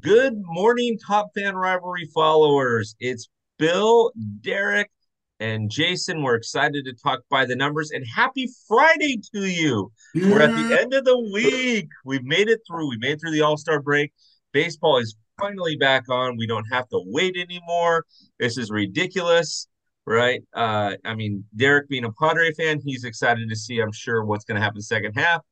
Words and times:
Good 0.00 0.34
morning, 0.42 0.98
Top 0.98 1.28
Fan 1.36 1.54
Rivalry 1.54 2.08
followers. 2.12 2.96
It's 2.98 3.28
Bill, 3.60 4.10
Derek, 4.40 4.90
and 5.38 5.70
Jason. 5.70 6.24
We're 6.24 6.34
excited 6.34 6.84
to 6.86 6.94
talk 6.94 7.20
by 7.30 7.44
the 7.44 7.54
numbers 7.54 7.92
and 7.92 8.04
happy 8.04 8.48
Friday 8.66 9.20
to 9.32 9.44
you. 9.44 9.92
We're 10.16 10.42
at 10.42 10.56
the 10.56 10.80
end 10.80 10.94
of 10.94 11.04
the 11.04 11.30
week. 11.32 11.90
We've 12.04 12.24
made 12.24 12.48
it 12.48 12.62
through. 12.66 12.88
We 12.88 12.96
made 12.98 13.12
it 13.12 13.20
through 13.20 13.30
the 13.30 13.42
All 13.42 13.56
Star 13.56 13.80
break. 13.80 14.12
Baseball 14.52 14.98
is 14.98 15.14
finally 15.40 15.76
back 15.76 16.08
on. 16.08 16.36
We 16.36 16.48
don't 16.48 16.66
have 16.72 16.88
to 16.88 17.00
wait 17.06 17.36
anymore. 17.36 18.04
This 18.40 18.58
is 18.58 18.72
ridiculous, 18.72 19.68
right? 20.06 20.42
Uh, 20.52 20.96
I 21.04 21.14
mean, 21.14 21.44
Derek 21.54 21.88
being 21.88 22.04
a 22.04 22.10
Padre 22.10 22.52
fan, 22.52 22.80
he's 22.84 23.04
excited 23.04 23.48
to 23.48 23.54
see, 23.54 23.78
I'm 23.78 23.92
sure, 23.92 24.24
what's 24.24 24.44
going 24.44 24.56
to 24.56 24.62
happen 24.62 24.80
second 24.80 25.12
half. 25.12 25.42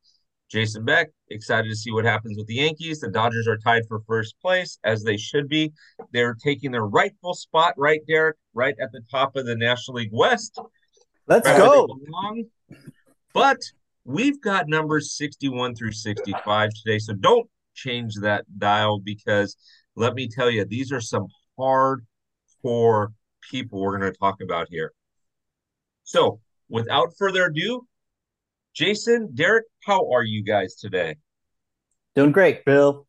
Jason 0.52 0.84
Beck, 0.84 1.08
excited 1.30 1.70
to 1.70 1.74
see 1.74 1.90
what 1.92 2.04
happens 2.04 2.36
with 2.36 2.46
the 2.46 2.56
Yankees. 2.56 3.00
The 3.00 3.08
Dodgers 3.08 3.48
are 3.48 3.56
tied 3.56 3.84
for 3.88 4.00
first 4.06 4.34
place, 4.43 4.79
as 4.84 5.02
they 5.02 5.16
should 5.16 5.48
be. 5.48 5.72
They're 6.12 6.34
taking 6.34 6.70
their 6.70 6.84
rightful 6.84 7.32
spot, 7.32 7.72
right, 7.79 8.00
Derek, 8.06 8.36
right 8.52 8.74
at 8.79 8.93
the 8.93 9.00
top 9.10 9.34
of 9.34 9.46
the 9.46 9.57
National 9.57 9.96
League 9.96 10.12
West. 10.12 10.60
Let's 11.26 11.48
right 11.48 11.57
go. 11.57 11.88
But 13.32 13.60
we've 14.04 14.43
got 14.43 14.68
numbers 14.68 15.16
61 15.16 15.74
through 15.74 15.93
65 15.93 16.71
today. 16.84 16.98
So 16.98 17.14
don't 17.14 17.48
change 17.74 18.16
that 18.16 18.44
dial 18.58 19.00
because 19.00 19.57
let 19.96 20.12
me 20.14 20.29
tell 20.29 20.50
you, 20.50 20.66
these 20.66 20.93
are 20.93 21.00
some 21.00 21.29
hardcore 21.58 23.08
people 23.50 23.80
we're 23.80 23.98
going 23.98 24.12
to 24.12 24.18
talk 24.18 24.43
about 24.43 24.66
here. 24.71 24.93
So 26.04 26.40
without 26.68 27.14
further 27.16 27.46
ado, 27.46 27.86
Jason, 28.75 29.29
Derek, 29.35 29.67
how 29.85 30.11
are 30.12 30.22
you 30.22 30.43
guys 30.43 30.76
today? 30.76 31.17
Doing 32.14 32.33
great, 32.33 32.64
Bill. 32.64 33.06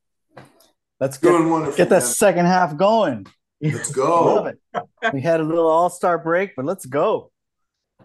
Let's 0.99 1.17
get, 1.17 1.31
get 1.77 1.89
that 1.89 1.89
man. 1.89 2.01
second 2.01 2.45
half 2.45 2.75
going. 2.75 3.27
Let's 3.61 3.91
go. 3.91 4.51
We 5.13 5.21
had 5.21 5.39
a 5.39 5.43
little 5.43 5.67
all-star 5.67 6.17
break, 6.17 6.55
but 6.55 6.65
let's 6.65 6.85
go. 6.85 7.31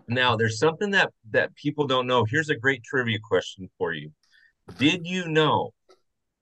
Now, 0.09 0.37
there's 0.37 0.59
something 0.59 0.91
that 0.93 1.11
that 1.31 1.55
people 1.55 1.87
don't 1.87 2.07
know. 2.07 2.25
Here's 2.25 2.49
a 2.49 2.57
great 2.57 2.83
trivia 2.83 3.19
question 3.23 3.69
for 3.79 3.93
you. 3.93 4.11
Did 4.79 5.07
you 5.07 5.29
know 5.29 5.73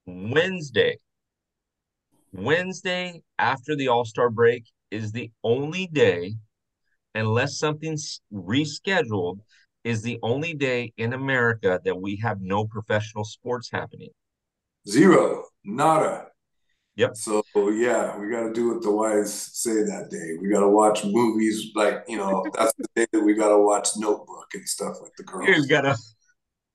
Wednesday, 0.06 0.98
Wednesday 2.32 3.22
after 3.38 3.76
the 3.76 3.88
All-Star 3.88 4.30
break 4.30 4.64
is 4.90 5.12
the 5.12 5.30
only 5.42 5.88
day, 5.88 6.34
unless 7.14 7.58
something's 7.58 8.20
rescheduled, 8.32 9.40
is 9.86 10.02
the 10.02 10.18
only 10.24 10.52
day 10.52 10.92
in 10.96 11.12
America 11.12 11.80
that 11.84 11.96
we 11.96 12.16
have 12.16 12.40
no 12.40 12.64
professional 12.64 13.24
sports 13.24 13.70
happening. 13.70 14.10
Zero, 14.88 15.44
nada. 15.64 16.26
Yep. 16.96 17.16
So 17.16 17.44
yeah, 17.54 18.18
we 18.18 18.28
got 18.28 18.48
to 18.48 18.52
do 18.52 18.72
what 18.74 18.82
the 18.82 18.90
wise 18.90 19.32
say 19.32 19.84
that 19.84 20.08
day. 20.10 20.38
We 20.42 20.48
got 20.48 20.60
to 20.60 20.68
watch 20.68 21.04
movies 21.04 21.70
like 21.76 22.02
you 22.08 22.16
know 22.16 22.44
that's 22.54 22.72
the 22.78 22.86
day 22.96 23.06
that 23.12 23.20
we 23.20 23.34
got 23.34 23.50
to 23.50 23.58
watch 23.58 23.90
Notebook 23.96 24.48
and 24.54 24.68
stuff 24.68 24.96
like 25.00 25.12
the 25.16 25.22
girls. 25.24 25.48
You 25.48 25.68
gotta 25.68 25.96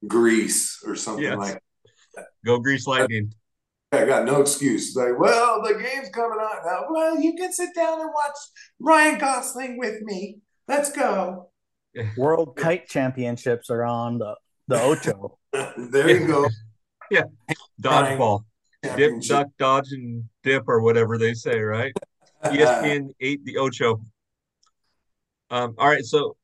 Grease 0.08 0.82
or 0.86 0.96
something 0.96 1.24
yes. 1.24 1.38
like 1.38 1.62
that. 2.16 2.26
Go 2.46 2.60
Grease 2.60 2.88
Lightning. 2.88 3.34
I 3.92 4.06
got 4.06 4.24
no 4.24 4.40
excuse. 4.40 4.96
Like, 4.96 5.20
well, 5.20 5.62
the 5.62 5.74
game's 5.74 6.10
coming 6.10 6.40
on 6.40 6.66
now. 6.66 6.86
Well, 6.90 7.20
you 7.20 7.36
can 7.36 7.52
sit 7.52 7.76
down 7.76 8.00
and 8.00 8.10
watch 8.14 8.38
Ryan 8.80 9.20
Gosling 9.20 9.78
with 9.78 10.02
me. 10.02 10.38
Let's 10.70 10.94
go. 10.94 11.51
World 12.18 12.56
Kite 12.58 12.88
Championships 12.88 13.70
are 13.70 13.84
on 13.84 14.18
the 14.18 14.36
the 14.68 14.82
Ocho. 14.82 15.38
there 15.78 16.10
you 16.10 16.28
go. 16.28 16.48
yeah, 17.12 17.24
dodgeball, 17.82 18.46
dip, 18.96 19.22
duck, 19.22 19.48
dodge, 19.58 19.92
and 19.92 20.24
dip, 20.44 20.64
or 20.68 20.82
whatever 20.82 21.18
they 21.18 21.34
say, 21.34 21.60
right? 21.60 21.94
ESPN 22.44 23.10
eight 23.20 23.44
the 23.46 23.58
Ocho. 23.58 24.02
Um, 25.50 25.76
all 25.78 25.90
right, 25.90 26.06
so 26.06 26.38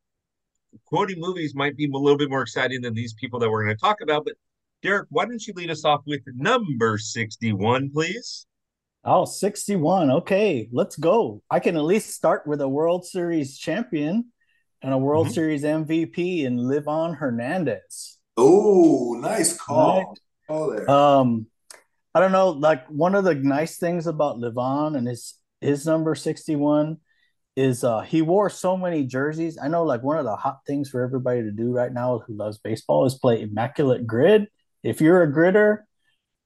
quoting 0.85 1.19
movies 1.19 1.55
might 1.55 1.77
be 1.77 1.85
a 1.85 1.97
little 1.97 2.17
bit 2.17 2.29
more 2.29 2.41
exciting 2.41 2.81
than 2.81 2.93
these 2.93 3.13
people 3.13 3.39
that 3.39 3.49
we're 3.49 3.63
going 3.63 3.75
to 3.75 3.79
talk 3.79 4.01
about. 4.01 4.25
But 4.25 4.33
Derek, 4.83 5.07
why 5.09 5.25
don't 5.25 5.45
you 5.47 5.53
lead 5.55 5.71
us 5.71 5.85
off 5.85 6.01
with 6.05 6.21
number 6.35 6.97
sixty-one, 6.97 7.91
please? 7.91 8.45
Oh, 9.09 9.23
61. 9.23 10.11
Okay, 10.11 10.67
let's 10.73 10.97
go. 10.97 11.41
I 11.49 11.61
can 11.61 11.77
at 11.77 11.83
least 11.85 12.09
start 12.09 12.45
with 12.45 12.59
a 12.59 12.67
World 12.67 13.05
Series 13.05 13.57
champion 13.57 14.33
and 14.81 14.93
a 14.93 14.97
World 14.97 15.27
mm-hmm. 15.27 15.33
Series 15.33 15.63
MVP 15.63 16.43
in 16.43 16.57
Livan 16.57 17.17
Hernandez. 17.17 18.17
Oh, 18.35 19.17
nice 19.19 19.57
call. 19.57 20.15
Right? 20.49 20.87
Um, 20.87 21.47
I 22.13 22.19
don't 22.19 22.31
know. 22.31 22.49
Like 22.49 22.87
one 22.87 23.15
of 23.15 23.23
the 23.23 23.35
nice 23.35 23.77
things 23.77 24.07
about 24.07 24.37
Livan 24.37 24.97
and 24.97 25.07
his 25.07 25.35
his 25.61 25.85
number 25.85 26.15
sixty 26.15 26.55
one 26.55 26.97
is 27.55 27.83
uh 27.83 28.01
he 28.01 28.21
wore 28.21 28.49
so 28.49 28.77
many 28.77 29.05
jerseys. 29.05 29.57
I 29.61 29.67
know 29.67 29.83
like 29.83 30.03
one 30.03 30.17
of 30.17 30.25
the 30.25 30.35
hot 30.35 30.59
things 30.65 30.89
for 30.89 31.03
everybody 31.03 31.41
to 31.41 31.51
do 31.51 31.71
right 31.71 31.91
now 31.91 32.19
who 32.25 32.35
loves 32.35 32.59
baseball 32.59 33.05
is 33.05 33.15
play 33.15 33.41
immaculate 33.41 34.05
grid. 34.05 34.47
If 34.83 35.01
you're 35.01 35.23
a 35.23 35.31
gritter, 35.31 35.79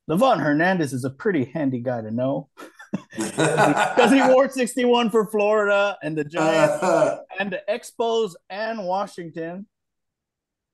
Livan 0.09 0.41
Hernandez 0.41 0.93
is 0.93 1.03
a 1.03 1.09
pretty 1.09 1.45
handy 1.45 1.79
guy 1.79 2.01
to 2.01 2.11
know. 2.11 2.49
because 3.17 4.11
he 4.11 4.21
wore 4.21 4.49
61 4.49 5.09
for 5.09 5.25
Florida 5.27 5.97
and 6.03 6.17
the 6.17 6.23
Giants 6.23 6.83
uh, 6.83 7.19
and 7.39 7.51
the 7.51 7.61
Expos 7.69 8.33
and 8.49 8.85
Washington, 8.85 9.65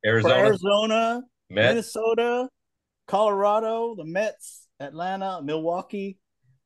Arizona, 0.06 0.36
Arizona 0.36 1.22
Minnesota, 1.50 2.50
Colorado, 3.08 3.96
the 3.96 4.06
Mets, 4.06 4.68
Atlanta, 4.80 5.42
Milwaukee. 5.44 6.20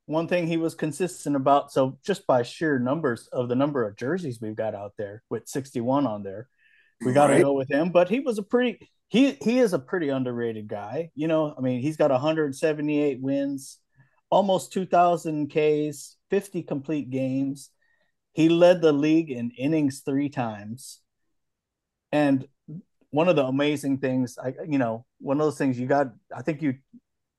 One 0.06 0.28
thing 0.28 0.48
he 0.48 0.58
was 0.58 0.76
consistent 0.76 1.36
about, 1.36 1.72
so 1.72 1.98
just 2.04 2.28
by 2.28 2.44
sheer 2.44 2.80
numbers 2.80 3.28
of 3.32 3.48
the 3.48 3.56
number 3.56 3.88
of 3.88 3.96
jerseys 3.96 4.42
we've 4.42 4.56
got 4.56 4.76
out 4.76 4.94
there 4.98 5.24
with 5.30 5.48
61 5.48 6.08
on 6.08 6.24
there, 6.24 6.50
we 7.06 7.14
got 7.14 7.28
to 7.28 7.34
right. 7.34 7.44
go 7.44 7.54
with 7.54 7.72
him. 7.72 7.92
But 7.92 8.10
he 8.10 8.20
was 8.20 8.38
a 8.38 8.44
pretty 8.44 8.90
he 9.08 9.38
he 9.42 9.60
is 9.60 9.74
a 9.74 9.80
pretty 9.80 10.10
underrated 10.10 10.68
guy. 10.68 11.12
You 11.16 11.28
know, 11.28 11.54
I 11.58 11.62
mean, 11.62 11.82
he's 11.82 11.98
got 11.98 12.12
178 12.12 13.22
wins, 13.22 13.78
almost 14.32 14.74
2,000 14.74 15.50
Ks, 15.50 16.16
50 16.30 16.64
complete 16.64 17.10
games. 17.12 17.70
He 18.34 18.50
led 18.50 18.82
the 18.82 18.94
league 18.94 19.30
in 19.30 19.52
innings 19.52 20.02
three 20.04 20.30
times. 20.30 21.02
And 22.12 22.48
one 23.12 23.28
of 23.28 23.36
the 23.36 23.46
amazing 23.46 24.00
things, 24.00 24.38
I 24.42 24.54
you 24.68 24.80
know, 24.80 25.06
one 25.20 25.40
of 25.40 25.46
those 25.46 25.58
things 25.58 25.78
you 25.78 25.86
got, 25.86 26.08
I 26.36 26.42
think 26.42 26.62
you 26.62 26.76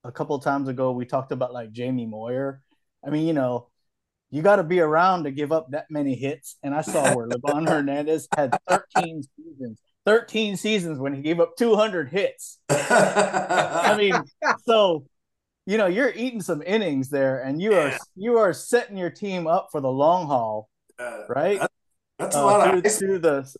a 0.04 0.12
couple 0.12 0.36
of 0.36 0.44
times 0.44 0.68
ago 0.68 0.92
we 0.92 1.06
talked 1.06 1.32
about 1.32 1.52
like 1.52 1.72
Jamie 1.72 2.06
Moyer. 2.06 2.62
I 3.04 3.10
mean, 3.10 3.26
you 3.26 3.32
know, 3.32 3.68
you 4.30 4.42
got 4.42 4.56
to 4.56 4.62
be 4.62 4.80
around 4.80 5.24
to 5.24 5.30
give 5.30 5.50
up 5.50 5.70
that 5.70 5.86
many 5.90 6.14
hits. 6.14 6.56
And 6.62 6.74
I 6.74 6.82
saw 6.82 7.14
where 7.14 7.26
Livan 7.26 7.68
Hernandez 7.68 8.28
had 8.34 8.56
13 8.68 9.22
seasons, 9.36 9.78
13 10.04 10.56
seasons 10.56 10.98
when 10.98 11.14
he 11.14 11.22
gave 11.22 11.40
up 11.40 11.56
200 11.56 12.10
hits. 12.10 12.58
I 12.70 13.94
mean, 13.98 14.14
so 14.64 15.04
you 15.66 15.78
know 15.78 15.86
you're 15.86 16.12
eating 16.14 16.40
some 16.40 16.62
innings 16.62 17.08
there, 17.08 17.42
and 17.42 17.60
you 17.60 17.74
are 17.74 17.92
you 18.16 18.38
are 18.38 18.52
setting 18.52 18.96
your 18.96 19.10
team 19.10 19.46
up 19.46 19.68
for 19.70 19.80
the 19.80 19.90
long 19.90 20.26
haul, 20.26 20.68
uh, 20.98 21.20
right? 21.28 21.58
That's, 21.58 21.74
that's 22.18 22.36
uh, 22.36 22.40
a 22.40 22.42
lot 22.42 22.74
of 22.74 22.92
through, 22.92 23.18
the 23.20 23.54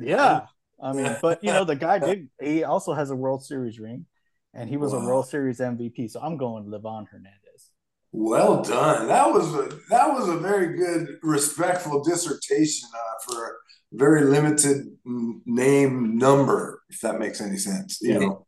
yeah. 0.00 0.42
I 0.80 0.92
mean, 0.92 1.16
but 1.22 1.42
you 1.42 1.52
know 1.52 1.64
the 1.64 1.76
guy 1.76 1.98
did. 1.98 2.28
He 2.40 2.64
also 2.64 2.92
has 2.92 3.10
a 3.10 3.16
World 3.16 3.44
Series 3.44 3.78
ring, 3.78 4.06
and 4.54 4.68
he 4.68 4.76
was 4.76 4.92
wow. 4.92 5.00
a 5.00 5.06
World 5.06 5.28
Series 5.28 5.58
MVP. 5.58 6.10
So 6.10 6.20
I'm 6.20 6.36
going 6.36 6.66
Livan 6.66 7.06
Hernandez. 7.08 7.70
Well 8.12 8.62
done. 8.62 9.08
That 9.08 9.32
was 9.32 9.54
a 9.54 9.68
that 9.90 10.12
was 10.12 10.28
a 10.28 10.36
very 10.36 10.76
good, 10.76 11.18
respectful 11.22 12.02
dissertation 12.02 12.88
uh, 12.94 13.32
for 13.32 13.46
a 13.46 13.50
very 13.92 14.24
limited 14.24 14.86
name 15.04 16.16
number, 16.16 16.82
if 16.90 17.00
that 17.00 17.18
makes 17.18 17.40
any 17.40 17.56
sense. 17.56 17.98
You 18.00 18.20
know, 18.20 18.46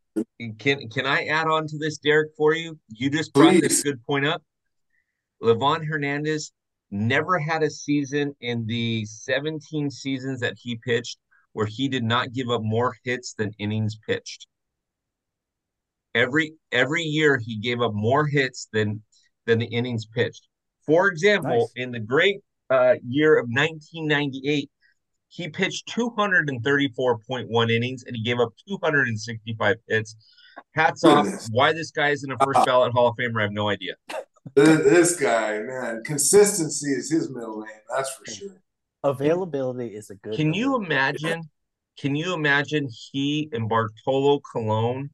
can 0.59 0.89
can 0.89 1.07
I 1.07 1.25
add 1.27 1.47
on 1.47 1.67
to 1.69 1.79
this, 1.79 1.99
Derek, 1.99 2.31
for 2.37 2.55
you? 2.55 2.79
You 2.89 3.11
just 3.11 3.33
brought 3.33 3.53
Please. 3.53 3.61
this 3.63 3.83
good 3.83 4.05
point 4.07 4.27
up. 4.27 4.43
Livan 5.43 5.87
Hernandez 5.87 6.53
never 6.91 7.39
had 7.39 7.63
a 7.63 7.71
season 7.71 8.35
in 8.41 8.67
the 8.67 9.05
17 9.07 9.91
seasons 9.91 10.41
that 10.41 10.55
he 10.57 10.77
pitched 10.77 11.19
where 11.53 11.67
he 11.67 11.89
did 11.89 12.05
not 12.05 12.33
give 12.33 12.49
up 12.51 12.63
more 12.63 12.95
hits 13.05 13.35
than 13.35 13.53
innings 13.59 13.99
pitched. 14.07 14.47
Every 16.15 16.55
every 16.73 17.03
year 17.03 17.39
he 17.39 17.57
gave 17.57 17.81
up 17.81 17.93
more 17.95 18.27
hits 18.27 18.69
than 18.73 19.03
than 19.47 19.59
the 19.59 19.67
innings 19.67 20.07
pitched. 20.07 20.49
For 20.87 21.09
example, 21.09 21.71
nice. 21.77 21.85
in 21.85 21.93
the 21.93 22.01
great 22.01 22.41
uh, 22.69 22.95
year 23.07 23.39
of 23.39 23.47
1998, 23.49 24.71
he 25.31 25.49
pitched 25.49 25.89
234.1 25.89 27.71
innings 27.71 28.05
and 28.05 28.17
he 28.17 28.23
gave 28.23 28.41
up 28.41 28.53
265 28.69 29.77
hits. 29.89 30.17
Hats 30.75 31.05
off. 31.05 31.27
Why 31.51 31.73
this 31.73 31.91
guy 31.91 32.11
isn't 32.11 32.31
a 32.31 32.37
first 32.45 32.59
uh-huh. 32.59 32.67
ballot 32.67 32.93
Hall 32.93 33.09
of 33.09 33.17
Famer, 33.17 33.39
I 33.39 33.43
have 33.43 33.53
no 33.53 33.69
idea. 33.69 33.95
This 34.55 35.19
guy, 35.19 35.61
man, 35.61 36.03
consistency 36.05 36.91
is 36.93 37.11
his 37.11 37.31
middle 37.31 37.61
name. 37.61 37.69
That's 37.95 38.11
for 38.11 38.27
sure. 38.27 38.63
Availability 39.05 39.89
is 39.89 40.11
a 40.11 40.17
good. 40.17 40.35
Can 40.35 40.53
you 40.53 40.77
imagine? 40.77 41.43
Can 41.99 42.17
you 42.17 42.35
imagine 42.35 42.89
he 43.13 43.49
and 43.53 43.69
Bartolo 43.69 44.41
Colon 44.41 45.11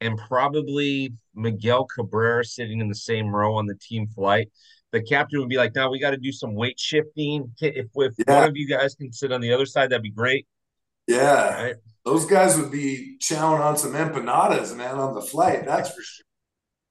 and 0.00 0.18
probably 0.28 1.14
Miguel 1.34 1.86
Cabrera 1.86 2.44
sitting 2.44 2.80
in 2.80 2.88
the 2.88 2.94
same 2.94 3.34
row 3.34 3.54
on 3.54 3.66
the 3.66 3.76
team 3.76 4.06
flight. 4.08 4.50
The 4.92 5.02
captain 5.02 5.40
would 5.40 5.48
be 5.48 5.56
like, 5.56 5.74
"Now 5.74 5.90
we 5.90 5.98
got 5.98 6.10
to 6.10 6.16
do 6.16 6.32
some 6.32 6.54
weight 6.54 6.78
shifting. 6.78 7.52
If, 7.60 7.86
if 7.94 8.14
yeah. 8.18 8.40
one 8.40 8.48
of 8.48 8.56
you 8.56 8.68
guys 8.68 8.94
can 8.94 9.12
sit 9.12 9.32
on 9.32 9.40
the 9.40 9.52
other 9.52 9.66
side, 9.66 9.90
that'd 9.90 10.02
be 10.02 10.10
great." 10.10 10.46
Yeah, 11.06 11.62
right? 11.62 11.76
those 12.08 12.24
guys 12.24 12.56
would 12.58 12.70
be 12.70 13.16
chowing 13.20 13.60
on 13.60 13.76
some 13.76 13.92
empanadas, 13.92 14.76
man, 14.76 14.96
on 14.96 15.14
the 15.14 15.20
flight. 15.20 15.64
That's 15.66 15.90
for 15.90 16.02
sure. 16.02 16.24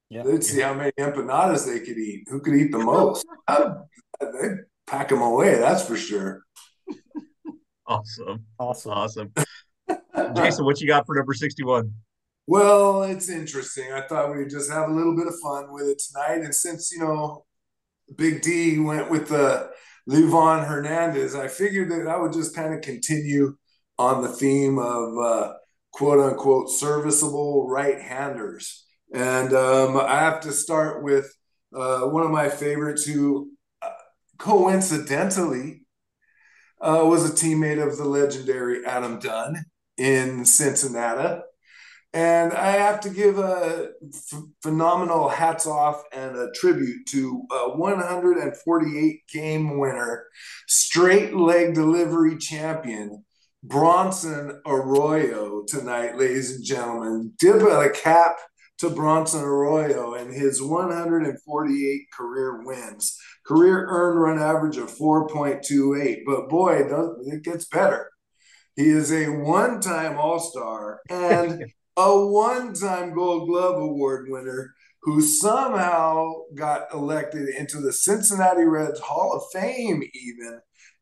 Yeah. 0.10 0.24
They'd 0.24 0.44
see 0.44 0.62
how 0.62 0.74
many 0.74 0.92
empanadas 1.00 1.66
they 1.66 1.80
could 1.80 1.98
eat. 1.98 2.28
Who 2.30 2.40
could 2.40 2.56
eat 2.56 2.72
the 2.72 2.78
most? 2.78 3.26
They'd 3.48 4.60
pack 4.86 5.10
them 5.10 5.22
away. 5.22 5.56
That's 5.56 5.86
for 5.86 5.98
sure. 5.98 6.44
Awesome. 7.88 8.46
Awesome. 8.60 8.92
Awesome. 8.92 9.34
Jason, 10.36 10.66
what 10.66 10.80
you 10.82 10.88
got 10.88 11.06
for 11.06 11.16
number 11.16 11.34
61? 11.34 11.94
Well, 12.46 13.04
it's 13.04 13.30
interesting. 13.30 13.92
I 13.92 14.02
thought 14.02 14.36
we'd 14.36 14.50
just 14.50 14.72
have 14.72 14.90
a 14.90 14.94
little 14.94 15.16
bit 15.16 15.28
of 15.28 15.34
fun 15.42 15.72
with 15.72 15.88
it 15.88 16.00
tonight. 16.00 16.44
And 16.44 16.54
since, 16.54 16.92
you 16.92 17.00
know, 17.00 17.46
Big 18.16 18.42
D 18.42 18.80
went 18.80 19.10
with 19.10 19.30
the 19.30 19.70
Livan 20.10 20.66
Hernandez, 20.66 21.36
I 21.36 21.48
figured 21.48 21.92
that 21.92 22.08
I 22.08 22.18
would 22.18 22.32
just 22.32 22.56
kind 22.56 22.74
of 22.74 22.82
continue 22.82 23.56
on 24.00 24.22
the 24.22 24.30
theme 24.30 24.80
of 24.80 25.18
uh, 25.18 25.54
quote 25.92 26.20
unquote 26.20 26.70
serviceable 26.70 27.68
right 27.68 28.00
handers. 28.00 28.86
And 29.14 29.54
um, 29.54 29.98
I 29.98 30.20
have 30.20 30.42
to 30.42 30.52
start 30.52 31.04
with 31.04 31.34
uh, 31.76 32.02
one 32.02 32.24
of 32.24 32.32
my 32.32 32.50
favorites 32.50 33.06
who 33.06 33.52
uh, 33.82 33.90
coincidentally 34.38 35.82
uh, 36.80 37.02
was 37.04 37.30
a 37.30 37.34
teammate 37.34 37.86
of 37.86 37.98
the 37.98 38.06
legendary 38.06 38.86
Adam 38.86 39.20
Dunn 39.20 39.66
in 39.98 40.46
Cincinnati. 40.46 41.42
And 42.14 42.54
I 42.54 42.72
have 42.72 43.00
to 43.02 43.10
give 43.10 43.38
a 43.38 43.90
f- 44.14 44.42
phenomenal 44.64 45.28
hats 45.28 45.68
off 45.68 46.02
and 46.14 46.36
a 46.36 46.52
tribute 46.52 47.06
to 47.10 47.44
a 47.52 47.78
148 47.78 49.28
game 49.32 49.78
winner, 49.78 50.26
straight 50.68 51.36
leg 51.36 51.74
delivery 51.74 52.38
champion, 52.38 53.26
Bronson 53.64 54.62
Arroyo 54.66 55.64
tonight, 55.68 56.18
ladies 56.18 56.56
and 56.56 56.66
gentlemen. 56.66 57.34
Dip 57.40 57.62
a 57.62 57.90
cap 57.90 58.38
to 58.80 58.90
Bronson 58.90 59.44
Arroyo 59.44 60.14
and 60.14 60.34
his 60.34 60.62
148 60.62 62.02
career 62.14 62.64
wins. 62.64 63.20
Career 63.46 63.88
earned 63.90 64.22
run 64.22 64.40
average 64.40 64.78
of 64.78 64.96
4.28. 64.96 66.20
But 66.26 66.50
boy, 66.50 66.84
it 67.26 67.44
gets 67.44 67.66
better. 67.66 68.12
He 68.76 68.90
is 68.90 69.12
a 69.12 69.28
one 69.28 69.82
time 69.82 70.18
All 70.18 70.40
Star 70.40 71.00
and 71.10 71.66
a 71.98 72.28
one 72.28 72.74
time 72.74 73.14
Gold 73.14 73.50
Glove 73.50 73.82
Award 73.82 74.28
winner 74.30 74.74
who 75.02 75.22
somehow 75.22 76.34
got 76.54 76.94
elected 76.94 77.50
into 77.50 77.80
the 77.80 77.94
Cincinnati 77.94 78.66
Reds 78.66 79.00
Hall 79.00 79.34
of 79.34 79.44
Fame, 79.54 80.04
even, 80.14 80.60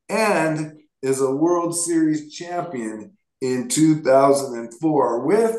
and 0.10 0.80
is 1.02 1.22
a 1.22 1.36
World 1.36 1.76
Series 1.76 2.34
champion 2.34 3.18
in 3.42 3.68
2004 3.68 5.26
with 5.26 5.58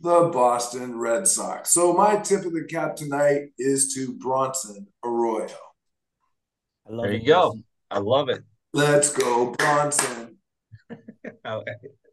the 0.00 0.30
Boston 0.32 0.98
Red 0.98 1.26
Sox. 1.26 1.72
So 1.72 1.92
my 1.92 2.16
tip 2.16 2.44
of 2.44 2.52
the 2.52 2.64
cap 2.70 2.96
tonight 2.96 3.48
is 3.58 3.92
to 3.94 4.16
Bronson 4.18 4.86
Arroyo. 5.04 5.48
there 6.88 7.12
you 7.12 7.26
go. 7.26 7.58
I 7.90 7.98
love 7.98 8.28
it. 8.28 8.42
Let's 8.72 9.12
go, 9.12 9.50
Bronson. 9.58 10.38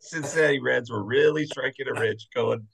Cincinnati 0.07 0.59
Reds 0.59 0.91
were 0.91 1.03
really 1.03 1.45
striking 1.45 1.87
a 1.87 1.99
rich 1.99 2.27
going, 2.33 2.67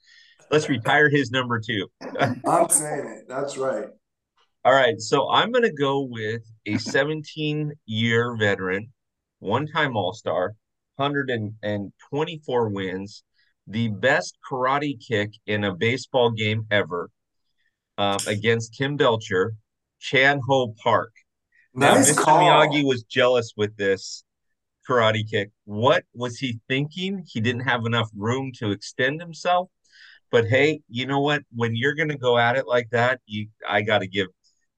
let's 0.50 0.68
retire 0.68 1.08
his 1.08 1.30
number 1.30 1.60
two. 1.60 1.88
I'm 2.46 2.68
saying 2.68 3.06
it. 3.06 3.28
That's 3.28 3.56
right. 3.56 3.86
All 4.64 4.72
right. 4.72 5.00
So 5.00 5.30
I'm 5.30 5.52
going 5.52 5.64
to 5.64 5.72
go 5.72 6.00
with 6.02 6.42
a 6.66 6.78
17 6.78 7.72
year 7.86 8.36
veteran, 8.36 8.92
one 9.40 9.66
time 9.66 9.96
All 9.96 10.14
Star, 10.14 10.54
124 10.96 12.68
wins, 12.68 13.24
the 13.66 13.88
best 13.88 14.38
karate 14.50 14.96
kick 15.06 15.30
in 15.46 15.64
a 15.64 15.74
baseball 15.74 16.30
game 16.30 16.66
ever 16.70 17.10
um, 17.98 18.18
against 18.26 18.74
Tim 18.74 18.96
Belcher, 18.96 19.54
Chan 20.00 20.40
Ho 20.48 20.74
Park. 20.82 21.12
Nice 21.74 22.14
now, 22.14 22.22
Mr. 22.22 22.26
Miyagi 22.26 22.84
was 22.84 23.02
jealous 23.04 23.52
with 23.56 23.76
this 23.76 24.24
karate 24.88 25.28
kick. 25.28 25.50
What 25.64 26.04
was 26.14 26.38
he 26.38 26.60
thinking? 26.68 27.24
He 27.26 27.40
didn't 27.40 27.62
have 27.62 27.86
enough 27.86 28.10
room 28.14 28.52
to 28.58 28.70
extend 28.70 29.20
himself. 29.20 29.70
But 30.30 30.46
hey, 30.46 30.80
you 30.88 31.06
know 31.06 31.20
what? 31.20 31.42
When 31.54 31.76
you're 31.76 31.94
going 31.94 32.08
to 32.08 32.18
go 32.18 32.38
at 32.38 32.56
it 32.56 32.66
like 32.66 32.90
that, 32.90 33.20
you 33.26 33.48
I 33.68 33.82
got 33.82 34.00
to 34.00 34.08
give 34.08 34.28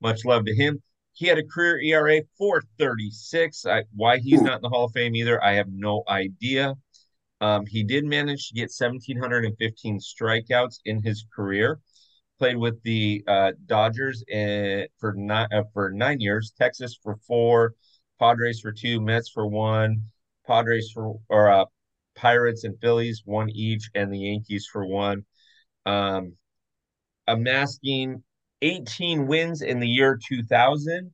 much 0.00 0.24
love 0.24 0.44
to 0.46 0.54
him. 0.54 0.82
He 1.12 1.26
had 1.26 1.38
a 1.38 1.44
career 1.44 1.80
ERA 1.80 2.20
436. 2.36 3.64
I, 3.64 3.84
why 3.94 4.18
he's 4.18 4.42
not 4.42 4.56
in 4.56 4.62
the 4.62 4.68
Hall 4.68 4.84
of 4.84 4.92
Fame 4.92 5.16
either, 5.16 5.42
I 5.42 5.54
have 5.54 5.68
no 5.70 6.02
idea. 6.08 6.74
Um, 7.40 7.64
he 7.66 7.82
did 7.82 8.04
manage 8.04 8.48
to 8.48 8.54
get 8.54 8.70
1,715 8.76 9.98
strikeouts 9.98 10.80
in 10.84 11.02
his 11.02 11.24
career. 11.34 11.80
Played 12.38 12.58
with 12.58 12.82
the 12.82 13.24
uh, 13.26 13.52
Dodgers 13.64 14.22
in, 14.28 14.86
for 14.98 15.14
nine 15.14 15.48
uh, 15.52 15.62
for 15.72 15.90
nine 15.90 16.20
years, 16.20 16.52
Texas 16.58 16.98
for 17.02 17.16
four, 17.26 17.72
Padres 18.18 18.60
for 18.60 18.72
two, 18.72 19.00
Mets 19.00 19.30
for 19.30 19.46
one, 19.46 20.02
Padres 20.46 20.90
for 20.92 21.18
or 21.28 21.50
uh, 21.50 21.64
Pirates 22.14 22.64
and 22.64 22.78
Phillies 22.80 23.22
one 23.24 23.50
each, 23.50 23.90
and 23.94 24.12
the 24.12 24.18
Yankees 24.18 24.68
for 24.70 24.86
one. 24.86 25.24
Um, 25.84 26.36
amassing 27.26 28.22
18 28.62 29.26
wins 29.26 29.62
in 29.62 29.80
the 29.80 29.88
year 29.88 30.18
2000, 30.28 31.12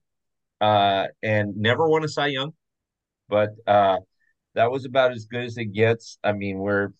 uh, 0.60 1.06
and 1.22 1.56
never 1.56 1.88
won 1.88 2.04
a 2.04 2.08
Cy 2.08 2.28
Young, 2.28 2.52
but 3.28 3.50
uh, 3.66 3.98
that 4.54 4.70
was 4.70 4.84
about 4.84 5.12
as 5.12 5.26
good 5.26 5.44
as 5.44 5.56
it 5.58 5.66
gets. 5.66 6.18
I 6.22 6.32
mean, 6.32 6.58
we're 6.58 6.90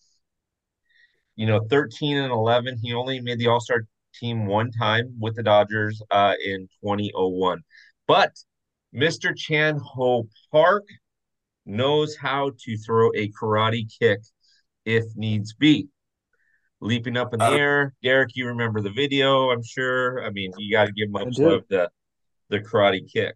you 1.35 1.47
know 1.47 1.61
13 1.69 2.17
and 2.17 2.31
11. 2.31 2.79
He 2.81 2.93
only 2.93 3.19
made 3.21 3.39
the 3.39 3.47
All 3.47 3.61
Star 3.61 3.83
team 4.13 4.45
one 4.45 4.71
time 4.71 5.15
with 5.19 5.35
the 5.35 5.43
Dodgers 5.43 6.01
uh, 6.11 6.33
in 6.45 6.67
2001, 6.83 7.61
but 8.07 8.31
Mr. 8.95 9.35
Chan 9.35 9.79
Ho 9.83 10.27
Park 10.51 10.83
knows 11.65 12.15
how 12.15 12.51
to 12.63 12.77
throw 12.77 13.09
a 13.15 13.29
karate 13.29 13.87
kick 13.99 14.19
if 14.85 15.03
needs 15.15 15.53
be. 15.53 15.87
Leaping 16.79 17.15
up 17.15 17.33
in 17.33 17.39
the 17.39 17.45
uh, 17.45 17.57
air, 17.57 17.93
Derek, 18.03 18.31
you 18.35 18.47
remember 18.47 18.81
the 18.81 18.89
video? 18.89 19.49
I'm 19.51 19.63
sure. 19.63 20.23
I 20.25 20.29
mean, 20.31 20.51
you 20.57 20.71
got 20.71 20.85
to 20.85 20.91
give 20.91 21.09
much 21.09 21.37
love 21.37 21.63
the 21.69 21.89
the 22.49 22.59
karate 22.59 23.09
kick. 23.11 23.35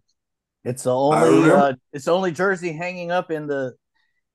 It's 0.64 0.82
the 0.82 0.94
only 0.94 1.50
uh, 1.50 1.72
it's 1.92 2.04
the 2.04 2.12
only 2.12 2.30
jersey 2.30 2.72
hanging 2.72 3.10
up 3.10 3.30
in 3.30 3.46
the 3.46 3.74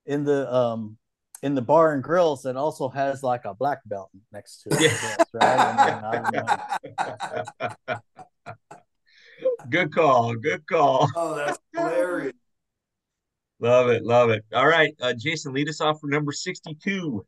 in 0.06 0.24
the 0.24 0.51
um 0.51 0.98
in 1.44 1.53
the 1.53 1.62
bar 1.62 1.94
and 1.94 2.01
grills 2.01 2.42
that 2.44 2.56
also 2.56 2.89
has 2.89 3.22
like 3.22 3.46
a 3.46 3.53
black 3.53 3.82
belt 3.86 4.10
next 4.32 4.63
to 4.63 4.70
it. 4.72 4.82
Yes, 4.82 5.25
right? 5.34 6.58
good 9.69 9.93
call. 9.93 10.35
Good 10.35 10.65
call. 10.67 11.09
Oh, 11.15 11.35
that's 11.35 11.59
hilarious. 11.75 12.33
love 13.59 13.89
it. 13.89 14.03
Love 14.03 14.29
it. 14.29 14.43
All 14.53 14.67
right. 14.67 14.93
Uh, 15.01 15.13
Jason, 15.17 15.53
lead 15.53 15.69
us 15.69 15.81
off 15.81 16.00
for 16.00 16.07
number 16.07 16.31
62. 16.31 17.25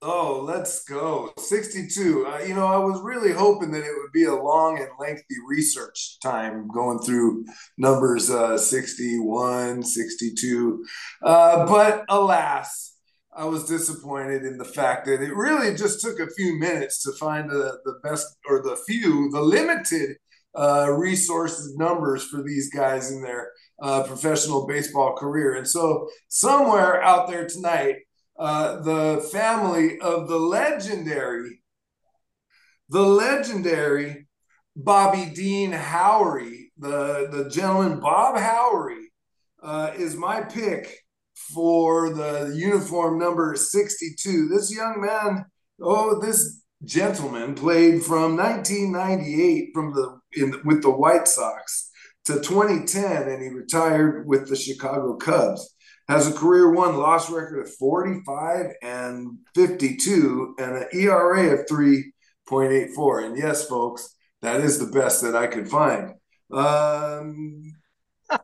Oh, 0.00 0.44
let's 0.46 0.84
go. 0.84 1.32
62. 1.38 2.26
Uh, 2.26 2.38
you 2.38 2.54
know, 2.54 2.66
I 2.66 2.78
was 2.78 3.00
really 3.02 3.32
hoping 3.32 3.72
that 3.72 3.82
it 3.82 3.92
would 4.00 4.12
be 4.12 4.24
a 4.24 4.34
long 4.34 4.78
and 4.78 4.88
lengthy 5.00 5.34
research 5.48 6.18
time 6.22 6.68
going 6.68 7.00
through 7.00 7.44
numbers 7.78 8.30
uh, 8.30 8.56
61, 8.56 9.82
62. 9.82 10.84
Uh, 11.20 11.66
but 11.66 12.04
alas, 12.08 12.94
I 13.36 13.44
was 13.46 13.64
disappointed 13.64 14.44
in 14.44 14.56
the 14.56 14.64
fact 14.64 15.06
that 15.06 15.20
it 15.20 15.34
really 15.34 15.74
just 15.76 16.00
took 16.00 16.20
a 16.20 16.30
few 16.30 16.58
minutes 16.58 17.02
to 17.02 17.12
find 17.12 17.50
the, 17.50 17.78
the 17.84 17.98
best 18.04 18.36
or 18.48 18.62
the 18.62 18.76
few, 18.86 19.30
the 19.30 19.40
limited 19.40 20.16
uh, 20.58 20.90
resources, 20.90 21.76
numbers 21.76 22.24
for 22.24 22.42
these 22.42 22.68
guys 22.70 23.12
in 23.12 23.22
their 23.22 23.52
uh, 23.80 24.02
professional 24.02 24.66
baseball 24.66 25.14
career. 25.16 25.54
And 25.54 25.66
so, 25.66 26.08
somewhere 26.28 27.00
out 27.02 27.28
there 27.28 27.46
tonight, 27.46 27.96
uh, 28.38 28.80
the 28.82 29.28
family 29.32 30.00
of 30.00 30.28
the 30.28 30.38
legendary, 30.38 31.62
the 32.88 33.02
legendary 33.02 34.26
Bobby 34.74 35.30
Dean 35.32 35.72
Howry, 35.72 36.72
the, 36.76 37.28
the 37.30 37.48
gentleman 37.50 38.00
Bob 38.00 38.36
Howry, 38.36 39.04
uh, 39.62 39.92
is 39.96 40.16
my 40.16 40.40
pick 40.40 41.04
for 41.52 42.12
the 42.12 42.52
uniform 42.54 43.18
number 43.18 43.54
62. 43.54 44.48
This 44.48 44.74
young 44.74 45.00
man, 45.00 45.44
oh, 45.80 46.20
this 46.20 46.62
gentleman 46.84 47.54
played 47.54 48.02
from 48.02 48.36
1998 48.36 49.70
from 49.74 49.92
the 49.94 50.18
in 50.34 50.60
with 50.64 50.82
the 50.82 50.90
White 50.90 51.28
Sox 51.28 51.90
to 52.26 52.34
2010, 52.40 53.28
and 53.28 53.42
he 53.42 53.48
retired 53.48 54.26
with 54.26 54.48
the 54.48 54.56
Chicago 54.56 55.16
Cubs 55.16 55.74
has 56.08 56.26
a 56.26 56.32
career 56.32 56.72
one 56.72 56.96
loss 56.96 57.30
record 57.30 57.60
of 57.60 57.74
45 57.74 58.72
and 58.82 59.38
52 59.54 60.54
and 60.58 60.76
an 60.76 60.86
ERA 60.92 61.52
of 61.52 61.66
3.84. 61.66 63.26
And 63.26 63.36
yes, 63.36 63.68
folks, 63.68 64.16
that 64.40 64.60
is 64.60 64.78
the 64.78 64.98
best 64.98 65.22
that 65.22 65.36
I 65.36 65.46
could 65.46 65.68
find. 65.68 66.14
Um, 66.50 67.74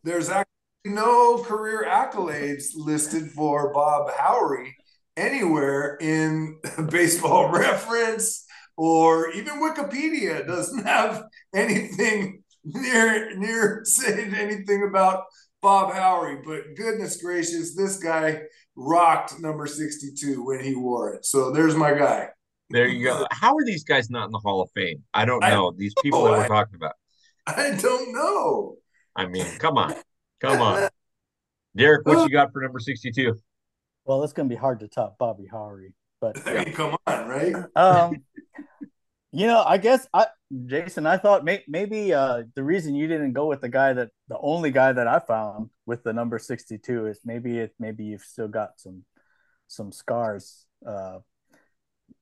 there's 0.02 0.28
actually 0.28 0.50
no 0.84 1.42
career 1.42 1.86
accolades 1.88 2.66
listed 2.76 3.30
for 3.30 3.72
Bob 3.72 4.10
Howry 4.10 4.74
anywhere 5.16 5.96
in 6.02 6.58
baseball 6.90 7.48
reference 7.52 8.44
or 8.76 9.30
even 9.30 9.62
Wikipedia 9.62 10.46
doesn't 10.46 10.84
have 10.84 11.24
anything 11.54 12.42
near 12.64 13.36
near 13.36 13.82
saying 13.84 14.34
anything 14.34 14.86
about 14.88 15.24
Bob 15.62 15.92
Howry. 15.92 16.42
But 16.44 16.76
goodness 16.76 17.20
gracious, 17.22 17.74
this 17.74 17.98
guy 17.98 18.42
rocked 18.76 19.40
number 19.40 19.66
62 19.66 20.44
when 20.44 20.62
he 20.62 20.74
wore 20.74 21.14
it. 21.14 21.24
So 21.24 21.50
there's 21.50 21.76
my 21.76 21.94
guy. 21.94 22.28
There 22.70 22.88
you 22.88 23.04
go. 23.04 23.26
How 23.30 23.54
are 23.54 23.64
these 23.64 23.84
guys 23.84 24.10
not 24.10 24.26
in 24.26 24.32
the 24.32 24.38
Hall 24.38 24.62
of 24.62 24.70
Fame? 24.74 25.02
I 25.12 25.24
don't 25.24 25.40
know. 25.40 25.68
I, 25.68 25.76
these 25.76 25.94
people 26.02 26.24
that 26.24 26.30
we're 26.32 26.44
I, 26.44 26.48
talking 26.48 26.76
about. 26.76 26.94
I 27.46 27.76
don't 27.80 28.12
know. 28.12 28.76
I 29.14 29.26
mean, 29.26 29.46
come 29.58 29.78
on. 29.78 29.94
Come 30.40 30.60
on. 30.60 30.88
Derek, 31.76 32.06
what 32.06 32.28
you 32.28 32.32
got 32.32 32.52
for 32.52 32.62
number 32.62 32.78
62? 32.78 33.36
Well, 34.04 34.22
it's 34.22 34.32
going 34.32 34.48
to 34.48 34.54
be 34.54 34.58
hard 34.58 34.80
to 34.80 34.88
top 34.88 35.18
Bobby 35.18 35.46
Howry, 35.50 35.92
but 36.20 36.36
I 36.46 36.64
mean, 36.64 36.74
come 36.74 36.96
on, 37.06 37.28
right? 37.28 37.54
Um, 37.74 38.22
you 39.34 39.46
know, 39.46 39.62
I 39.66 39.78
guess 39.78 40.06
I, 40.14 40.26
Jason, 40.66 41.06
I 41.06 41.16
thought 41.16 41.44
may, 41.44 41.64
maybe 41.66 42.14
uh, 42.14 42.44
the 42.54 42.62
reason 42.62 42.94
you 42.94 43.08
didn't 43.08 43.32
go 43.32 43.46
with 43.46 43.60
the 43.60 43.68
guy 43.68 43.92
that 43.92 44.10
the 44.28 44.38
only 44.40 44.70
guy 44.70 44.92
that 44.92 45.06
I 45.06 45.18
found 45.18 45.70
with 45.86 46.04
the 46.04 46.12
number 46.12 46.38
62 46.38 47.06
is 47.06 47.20
maybe 47.24 47.58
it 47.58 47.74
maybe 47.78 48.04
you've 48.04 48.22
still 48.22 48.48
got 48.48 48.80
some 48.80 49.04
some 49.66 49.92
scars 49.92 50.66
uh, 50.86 51.18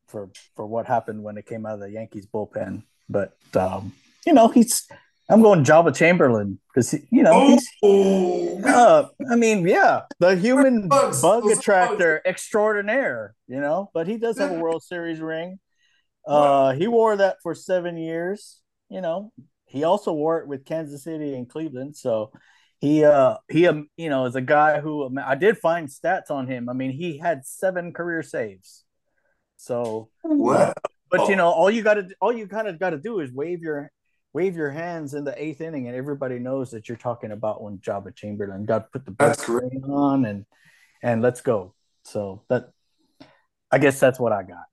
for 0.07 0.31
for 0.57 0.66
what 0.66 0.87
happened 0.87 1.23
when 1.23 1.37
it 1.37 1.47
came 1.47 1.66
out 1.66 1.75
of 1.75 1.81
the 1.81 1.90
Yankees 1.90 2.26
bullpen. 2.26 2.85
But 3.09 3.37
um, 3.54 3.92
you 4.26 4.33
know, 4.33 4.49
he's 4.49 4.88
I'm 5.28 5.42
going 5.42 5.64
Joba 5.64 5.95
Chamberlain 5.95 6.59
because 6.69 6.95
you 7.11 7.23
know 7.23 7.59
oh, 7.83 8.61
uh, 8.64 9.09
I 9.31 9.37
mean, 9.37 9.66
yeah, 9.66 10.02
the 10.19 10.37
human 10.37 10.88
bugs, 10.88 11.23
bug 11.23 11.47
attractor 11.47 12.16
bugs. 12.16 12.26
extraordinaire. 12.26 13.35
You 13.49 13.61
know, 13.61 13.90
but 13.92 14.07
he 14.07 14.16
does 14.16 14.38
have 14.38 14.52
a 14.52 14.59
World 14.59 14.83
Series 14.83 15.21
ring. 15.21 15.59
Uh, 16.26 16.73
he 16.73 16.87
wore 16.87 17.17
that 17.17 17.37
for 17.43 17.55
seven 17.55 17.97
years. 17.97 18.61
You 18.88 19.00
know, 19.00 19.33
he 19.67 19.85
also 19.85 20.12
wore 20.12 20.38
it 20.38 20.47
with 20.47 20.64
Kansas 20.64 21.05
City 21.05 21.35
and 21.35 21.49
Cleveland. 21.49 21.97
So 21.97 22.33
he, 22.81 23.05
uh, 23.05 23.37
he, 23.49 23.67
um, 23.67 23.88
you 23.97 24.11
know, 24.11 24.26
is 24.26 24.37
a 24.37 24.41
guy 24.41 24.81
who 24.81 25.17
I 25.19 25.35
did 25.35 25.59
find 25.59 25.88
stats 25.88 26.31
on 26.31 26.47
him. 26.47 26.69
I 26.69 26.73
mean, 26.73 26.91
he 26.91 27.19
had 27.19 27.47
seven 27.47 27.93
career 27.93 28.23
saves. 28.23 28.85
So, 29.57 30.11
wow. 30.25 30.75
but 31.11 31.29
you 31.29 31.37
know, 31.37 31.49
all 31.49 31.71
you 31.71 31.83
got 31.83 31.95
to, 31.95 32.09
all 32.21 32.33
you 32.33 32.49
kind 32.49 32.67
of 32.69 32.79
got 32.79 32.91
to 32.91 32.99
do 32.99 33.21
is 33.21 33.33
wave 33.33 33.62
your 33.62 33.91
wave 34.33 34.57
your 34.57 34.71
hands 34.71 35.14
in 35.14 35.25
the 35.25 35.43
eighth 35.43 35.61
inning, 35.61 35.87
and 35.87 35.97
everybody 35.97 36.38
knows 36.38 36.71
that 36.71 36.88
you're 36.88 36.99
talking 36.99 37.33
about 37.33 37.62
when 37.62 37.79
Joba 37.79 38.14
Chamberlain 38.14 38.64
got 38.64 38.91
put 38.91 39.05
the 39.05 39.11
best 39.11 39.49
on 39.49 40.25
and 40.25 40.45
and 41.02 41.23
let's 41.23 41.41
go. 41.41 41.75
So 42.05 42.43
that 42.49 42.71
I 43.71 43.79
guess 43.79 44.00
that's 44.00 44.19
what 44.19 44.33
I 44.33 44.43
got. 44.43 44.64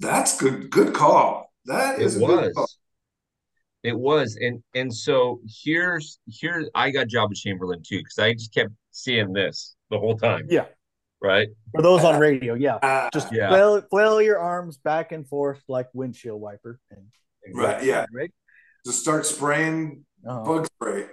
That's 0.00 0.38
good. 0.38 0.70
Good 0.70 0.94
call. 0.94 1.52
That 1.66 2.00
is 2.00 2.16
it 2.16 2.22
was. 2.22 2.78
It 3.82 3.98
was, 3.98 4.36
and 4.40 4.62
and 4.74 4.92
so 4.92 5.40
here's 5.62 6.18
here 6.26 6.68
I 6.74 6.90
got 6.90 7.06
Joba 7.06 7.34
Chamberlain 7.34 7.82
too 7.86 7.98
because 7.98 8.18
I 8.18 8.32
just 8.34 8.52
kept 8.52 8.72
seeing 8.90 9.32
this 9.32 9.76
the 9.90 9.98
whole 9.98 10.16
time. 10.16 10.46
Yeah. 10.50 10.66
Right. 11.22 11.48
For 11.72 11.82
those 11.82 12.02
on 12.02 12.18
radio, 12.18 12.54
yeah, 12.54 12.76
uh, 12.76 13.10
just 13.12 13.32
yeah. 13.32 13.50
Flail, 13.50 13.82
flail 13.90 14.22
your 14.22 14.38
arms 14.38 14.78
back 14.78 15.12
and 15.12 15.28
forth 15.28 15.62
like 15.68 15.88
windshield 15.92 16.40
wiper. 16.40 16.80
And, 16.90 17.04
right. 17.54 17.82
Yeah. 17.84 18.06
Right 18.12 18.32
to 18.84 18.92
start 18.92 19.26
spraying 19.26 20.04
uh-huh. 20.26 20.44
bug 20.44 20.66
spray. 20.66 21.06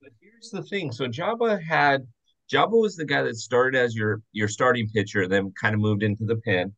But 0.00 0.10
here's 0.20 0.50
the 0.50 0.62
thing: 0.62 0.92
so 0.92 1.06
Joba 1.06 1.62
had 1.62 2.06
Joba 2.52 2.80
was 2.80 2.96
the 2.96 3.04
guy 3.04 3.22
that 3.22 3.36
started 3.36 3.78
as 3.78 3.94
your 3.94 4.22
your 4.32 4.48
starting 4.48 4.88
pitcher, 4.88 5.28
then 5.28 5.52
kind 5.60 5.74
of 5.74 5.80
moved 5.80 6.02
into 6.02 6.24
the 6.24 6.36
pen. 6.36 6.74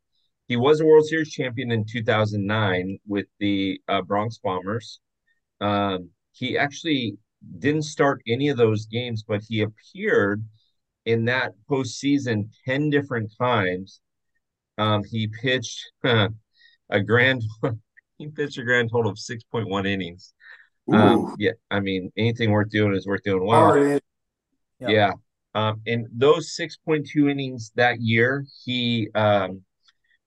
He 0.47 0.57
was 0.57 0.81
a 0.81 0.85
World 0.85 1.07
Series 1.07 1.31
champion 1.31 1.71
in 1.71 1.85
2009 1.91 2.99
with 3.07 3.27
the 3.39 3.81
uh, 3.89 4.03
Bronx 4.03 4.39
Bombers. 4.39 5.01
Um, 5.61 6.11
he 6.33 6.59
actually 6.59 7.17
didn't 7.59 7.85
start 7.85 8.23
any 8.27 8.49
of 8.49 8.57
those 8.57 8.87
games, 8.87 9.25
but 9.27 9.43
he 9.49 9.63
appeared 9.63 10.45
in 11.07 11.25
that 11.27 11.53
postseason 11.71 12.49
10 12.67 12.91
different 12.91 13.33
times. 13.39 14.01
Um, 14.77 15.03
he 15.05 15.29
pitched 15.29 15.93
uh, 16.03 16.29
a 16.91 17.01
grand 17.01 17.43
he 18.19 18.29
pitched 18.29 18.59
a 18.59 18.65
grand 18.65 18.91
total 18.91 19.13
of 19.13 19.19
6.1 19.19 19.87
innings. 19.87 20.35
Um, 20.93 21.35
yeah, 21.39 21.53
I 21.71 21.81
mean, 21.81 22.13
anything 22.17 22.51
worth 22.51 22.69
doing 22.69 22.95
is 22.95 23.07
worth 23.07 23.23
doing 23.23 23.47
well. 23.47 23.77
Yeah. 24.79 24.89
yeah. 24.89 25.13
Um, 25.55 25.81
in 25.87 26.09
those 26.13 26.55
6.2 26.59 27.31
innings 27.31 27.73
that 27.77 28.01
year, 28.01 28.45
he 28.65 29.09
um, 29.15 29.63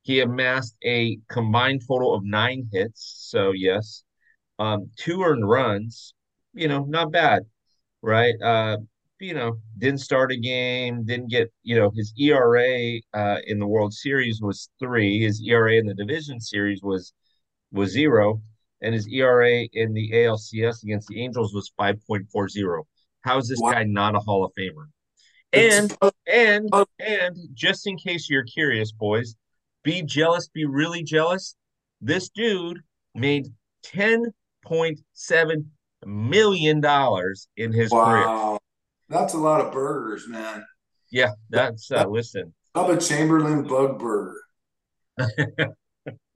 he 0.07 0.21
amassed 0.21 0.77
a 0.85 1.19
combined 1.29 1.81
total 1.85 2.13
of 2.13 2.23
nine 2.23 2.69
hits. 2.71 3.27
So 3.29 3.51
yes, 3.51 4.03
um, 4.57 4.89
two 4.95 5.21
earned 5.21 5.47
runs. 5.47 6.13
You 6.53 6.69
know, 6.69 6.85
not 6.85 7.11
bad, 7.11 7.43
right? 8.01 8.33
Uh, 8.41 8.77
you 9.19 9.33
know, 9.33 9.59
didn't 9.77 9.99
start 9.99 10.31
a 10.31 10.37
game, 10.37 11.03
didn't 11.03 11.29
get, 11.29 11.51
you 11.61 11.75
know, 11.75 11.91
his 11.93 12.13
ERA 12.17 12.99
uh, 13.13 13.39
in 13.47 13.59
the 13.59 13.67
World 13.67 13.93
Series 13.93 14.39
was 14.41 14.69
three. 14.79 15.19
His 15.19 15.41
ERA 15.45 15.73
in 15.73 15.85
the 15.85 15.93
Division 15.93 16.39
Series 16.39 16.81
was 16.81 17.13
was 17.73 17.91
zero, 17.91 18.41
and 18.81 18.93
his 18.93 19.09
ERA 19.09 19.67
in 19.73 19.93
the 19.93 20.11
ALCS 20.13 20.83
against 20.83 21.09
the 21.09 21.21
Angels 21.21 21.53
was 21.53 21.69
5.40. 21.77 22.83
How 23.21 23.37
is 23.39 23.49
this 23.49 23.59
guy 23.59 23.83
not 23.83 24.15
a 24.15 24.19
Hall 24.19 24.45
of 24.45 24.53
Famer? 24.57 24.85
And 25.51 25.97
and 26.27 26.69
and 26.99 27.37
just 27.53 27.87
in 27.87 27.97
case 27.97 28.29
you're 28.29 28.45
curious, 28.45 28.93
boys, 28.93 29.35
be 29.83 30.01
jealous, 30.01 30.47
be 30.47 30.65
really 30.65 31.03
jealous. 31.03 31.55
This 32.01 32.29
dude 32.29 32.81
made 33.15 33.47
10.7 33.85 35.65
million 36.05 36.81
dollars 36.81 37.47
in 37.57 37.71
his 37.71 37.91
wow. 37.91 38.05
career. 38.05 38.57
That's 39.09 39.33
a 39.33 39.37
lot 39.37 39.61
of 39.61 39.71
burgers, 39.71 40.27
man. 40.27 40.63
Yeah, 41.11 41.31
that's 41.49 41.89
uh, 41.91 42.05
listen. 42.07 42.53
How 42.75 42.85
about 42.85 43.01
Chamberlain 43.01 43.63
Bug 43.63 43.99
Burger? 43.99 44.41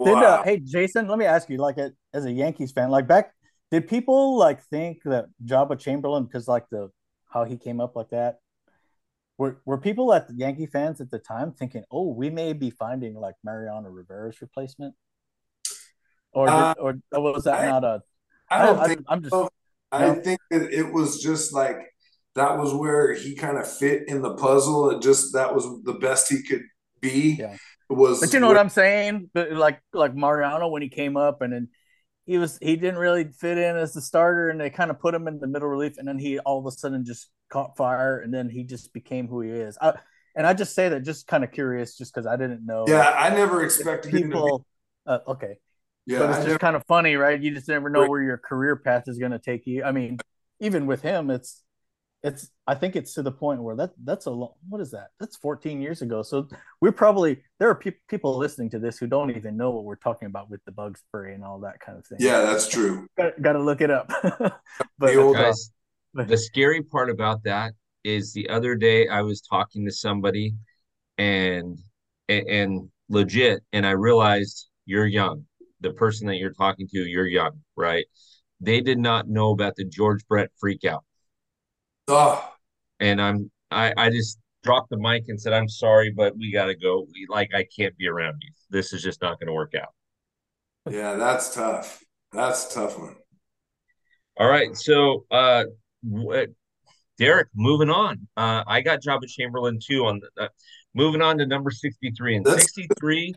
Did 0.03 0.17
uh, 0.17 0.43
hey 0.43 0.60
Jason, 0.60 1.07
let 1.07 1.19
me 1.19 1.25
ask 1.25 1.50
you, 1.50 1.57
like 1.57 1.77
a, 1.77 1.91
as 2.13 2.25
a 2.25 2.31
Yankees 2.31 2.71
fan, 2.71 2.89
like 2.89 3.07
back, 3.07 3.33
did 3.69 3.88
people 3.88 4.38
like 4.38 4.63
think 4.63 5.00
that 5.05 5.25
Joba 5.45 5.79
Chamberlain 5.79 6.25
because 6.25 6.48
like 6.48 6.65
the 6.71 6.89
how 7.29 7.43
he 7.43 7.57
came 7.57 7.79
up 7.79 7.95
like 7.95 8.10
that? 8.10 8.39
Were 9.41 9.60
were 9.65 9.79
people 9.79 10.13
at 10.13 10.27
the 10.27 10.36
Yankee 10.36 10.67
fans 10.67 11.01
at 11.01 11.10
the 11.10 11.17
time 11.17 11.51
thinking, 11.51 11.83
oh, 11.89 12.13
we 12.13 12.29
may 12.29 12.53
be 12.53 12.69
finding 12.69 13.15
like 13.15 13.33
Mariano 13.43 13.89
Rivera's 13.89 14.39
replacement, 14.39 14.93
or 16.31 16.45
did, 16.45 16.53
uh, 16.53 16.75
or 16.77 17.01
was 17.12 17.45
that 17.45 17.62
I, 17.62 17.65
not 17.65 17.83
a? 17.83 18.03
I 18.51 18.65
don't 18.67 18.79
I, 18.79 18.86
think. 18.86 19.05
I, 19.07 19.13
am 19.13 19.24
just. 19.24 19.36
I 19.91 20.13
think 20.13 20.41
that 20.51 20.71
it 20.71 20.93
was 20.93 21.24
just 21.24 21.55
like 21.55 21.77
that 22.36 22.60
was 22.60 22.71
where 22.71 23.15
he 23.15 23.33
kind 23.33 23.57
of 23.57 23.67
fit 23.67 24.07
in 24.07 24.21
the 24.21 24.36
puzzle. 24.36 24.91
It 24.91 25.01
just 25.01 25.33
that 25.33 25.55
was 25.55 25.65
the 25.86 25.93
best 25.93 26.29
he 26.29 26.43
could 26.43 26.62
be. 27.01 27.38
Yeah 27.39 27.57
was 27.91 28.21
but 28.21 28.33
you 28.33 28.39
know 28.39 28.48
what 28.48 28.57
I'm 28.57 28.69
saying? 28.69 29.29
But 29.33 29.51
like 29.51 29.81
like 29.93 30.15
Mariano 30.15 30.69
when 30.69 30.81
he 30.81 30.89
came 30.89 31.17
up 31.17 31.41
and 31.41 31.51
then 31.51 31.67
he 32.25 32.37
was 32.37 32.57
he 32.61 32.75
didn't 32.75 32.99
really 32.99 33.25
fit 33.25 33.57
in 33.57 33.75
as 33.75 33.93
the 33.93 34.01
starter 34.01 34.49
and 34.49 34.59
they 34.59 34.69
kind 34.69 34.91
of 34.91 34.99
put 34.99 35.13
him 35.13 35.27
in 35.27 35.39
the 35.39 35.47
middle 35.47 35.67
relief 35.67 35.97
and 35.97 36.07
then 36.07 36.19
he 36.19 36.39
all 36.39 36.59
of 36.59 36.65
a 36.65 36.71
sudden 36.71 37.03
just 37.03 37.29
caught 37.49 37.75
fire 37.75 38.19
and 38.19 38.33
then 38.33 38.49
he 38.49 38.63
just 38.63 38.93
became 38.93 39.27
who 39.27 39.41
he 39.41 39.49
is. 39.49 39.77
I, 39.81 39.93
and 40.35 40.47
I 40.47 40.53
just 40.53 40.73
say 40.73 40.89
that 40.89 41.01
just 41.01 41.27
kind 41.27 41.43
of 41.43 41.51
curious 41.51 41.97
just 41.97 42.13
because 42.13 42.25
I 42.25 42.37
didn't 42.37 42.65
know. 42.65 42.85
Yeah, 42.87 43.09
I 43.09 43.29
never 43.29 43.63
expected 43.63 44.11
people. 44.11 44.59
Be... 44.59 45.11
Uh, 45.11 45.19
okay. 45.27 45.55
Yeah, 46.05 46.19
but 46.19 46.29
it's 46.29 46.37
I 46.37 46.39
just 46.39 46.47
never... 46.47 46.59
kind 46.59 46.75
of 46.75 46.85
funny, 46.87 47.15
right? 47.15 47.41
You 47.41 47.53
just 47.53 47.67
never 47.67 47.89
know 47.89 48.07
where 48.07 48.21
your 48.21 48.37
career 48.37 48.75
path 48.75 49.03
is 49.07 49.17
going 49.17 49.31
to 49.31 49.39
take 49.39 49.67
you. 49.67 49.83
I 49.83 49.91
mean, 49.91 50.17
even 50.59 50.85
with 50.85 51.01
him, 51.01 51.29
it's 51.29 51.61
it's 52.23 52.51
I 52.67 52.75
think 52.75 52.95
it's 52.95 53.13
to 53.15 53.23
the 53.23 53.31
point 53.31 53.63
where 53.63 53.75
that 53.75 53.91
that's 54.03 54.27
a 54.27 54.31
long, 54.31 54.53
what 54.69 54.79
is 54.79 54.91
that? 54.91 55.09
That's 55.19 55.35
14 55.37 55.81
years 55.81 56.01
ago. 56.01 56.21
So 56.21 56.47
we're 56.79 56.91
probably 56.91 57.41
there 57.59 57.69
are 57.69 57.75
pe- 57.75 57.95
people 58.07 58.37
listening 58.37 58.69
to 58.71 58.79
this 58.79 58.97
who 58.97 59.07
don't 59.07 59.35
even 59.35 59.57
know 59.57 59.71
what 59.71 59.85
we're 59.85 59.95
talking 59.95 60.27
about 60.27 60.49
with 60.49 60.63
the 60.65 60.71
bug 60.71 60.97
spray 60.97 61.33
and 61.33 61.43
all 61.43 61.59
that 61.61 61.79
kind 61.79 61.97
of 61.97 62.05
thing. 62.05 62.19
Yeah, 62.21 62.41
that's 62.41 62.67
true. 62.67 63.07
got, 63.17 63.41
got 63.41 63.53
to 63.53 63.61
look 63.61 63.81
it 63.81 63.89
up. 63.89 64.11
but 64.21 64.61
the, 64.99 65.27
uh, 65.27 65.33
guys, 65.33 65.71
the 66.13 66.37
scary 66.37 66.83
part 66.83 67.09
about 67.09 67.43
that 67.43 67.73
is 68.03 68.33
the 68.33 68.49
other 68.49 68.75
day 68.75 69.07
I 69.07 69.21
was 69.21 69.41
talking 69.41 69.85
to 69.85 69.91
somebody 69.91 70.53
and 71.17 71.77
and, 72.29 72.47
and 72.47 72.89
legit 73.09 73.63
and 73.73 73.85
I 73.85 73.91
realized 73.91 74.67
you're 74.85 75.07
young. 75.07 75.45
The 75.79 75.93
person 75.93 76.27
that 76.27 76.35
you're 76.35 76.53
talking 76.53 76.87
to, 76.89 76.99
you're 76.99 77.27
young, 77.27 77.61
right? 77.75 78.05
They 78.59 78.81
did 78.81 78.99
not 78.99 79.27
know 79.27 79.49
about 79.49 79.75
the 79.75 79.85
George 79.85 80.23
Brett 80.27 80.51
freakout 80.63 81.01
Oh. 82.08 82.53
And 83.00 83.22
I'm 83.22 83.51
I 83.70 83.93
I 83.98 84.10
just 84.10 84.39
dropped 84.63 84.89
the 84.89 84.98
mic 84.98 85.25
and 85.27 85.41
said, 85.41 85.53
I'm 85.53 85.70
sorry, 85.70 86.12
but 86.12 86.38
we 86.38 86.51
gotta 86.51 86.75
go. 86.75 87.08
We, 87.13 87.27
like 87.29 87.53
I 87.53 87.65
can't 87.75 87.98
be 87.98 88.08
around 88.08 88.41
you. 88.41 88.51
This 88.70 88.93
is 88.93 89.01
just 89.01 89.22
not 89.22 89.39
gonna 89.39 89.53
work 89.53 89.74
out. 89.75 89.89
Yeah, 90.89 91.15
that's 91.15 91.53
tough. 91.53 92.03
That's 92.31 92.74
tough 92.74 92.98
one. 92.98 93.15
All 94.38 94.50
right, 94.50 94.75
so 94.75 95.25
uh, 95.29 95.65
Derek, 97.20 97.50
moving 97.53 97.89
on. 97.89 98.27
Uh, 98.36 98.63
I 98.65 98.81
got 98.81 99.01
Joba 99.01 99.27
Chamberlain 99.27 99.77
too. 99.79 100.05
On 100.05 100.20
the, 100.20 100.46
uh, 100.46 100.48
moving 100.96 101.22
on 101.22 101.38
to 101.38 101.46
number 101.46 101.70
sixty-three, 101.70 102.38
and 102.38 102.46
that's, 102.46 102.63
sixty-three 102.63 103.36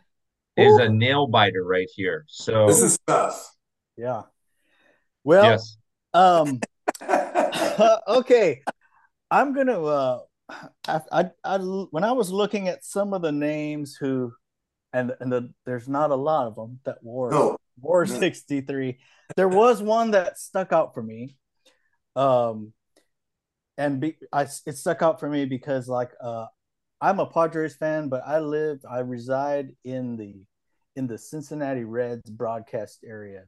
is 0.57 0.79
a 0.79 0.89
nail 0.89 1.27
biter 1.27 1.65
right 1.65 1.89
here. 1.95 2.25
So 2.29 2.67
this 2.67 2.81
is 2.81 2.99
tough. 3.07 3.51
Yeah. 3.97 4.23
Well, 5.25 5.45
yes. 5.45 5.77
um, 6.15 6.61
okay. 8.09 8.63
I'm 9.31 9.55
gonna. 9.55 9.83
Uh, 9.83 10.19
I, 10.87 11.01
I, 11.11 11.31
I, 11.43 11.59
when 11.59 12.05
I 12.05 12.13
was 12.13 12.31
looking 12.31 12.69
at 12.69 12.85
some 12.85 13.15
of 13.15 13.23
the 13.23 13.33
names 13.33 13.97
who, 13.97 14.33
and 14.93 15.15
and 15.21 15.33
the, 15.33 15.53
there's 15.67 15.89
not 15.89 16.11
a 16.11 16.17
lot 16.17 16.47
of 16.47 16.55
them 16.55 16.81
that 16.85 16.99
wore 17.03 17.31
no. 17.31 17.57
wore 17.81 18.07
63. 18.07 18.99
There 19.37 19.49
was 19.49 19.83
one 19.83 20.13
that 20.13 20.39
stuck 20.39 20.73
out 20.73 20.95
for 20.95 21.03
me. 21.03 21.37
Um, 22.17 22.73
and 23.77 24.01
be, 24.01 24.17
I, 24.33 24.43
it 24.43 24.77
stuck 24.77 25.03
out 25.03 25.19
for 25.19 25.29
me 25.29 25.47
because 25.47 25.89
like 25.89 26.13
uh, 26.21 26.47
I'm 27.01 27.19
a 27.19 27.27
Padres 27.27 27.75
fan, 27.75 28.09
but 28.09 28.23
I 28.27 28.39
live, 28.39 28.79
I 28.89 29.01
reside 29.01 29.71
in 29.85 30.17
the 30.17 30.45
in 30.97 31.07
the 31.07 31.19
Cincinnati 31.19 31.85
Reds 31.85 32.31
broadcast 32.31 33.01
area, 33.05 33.43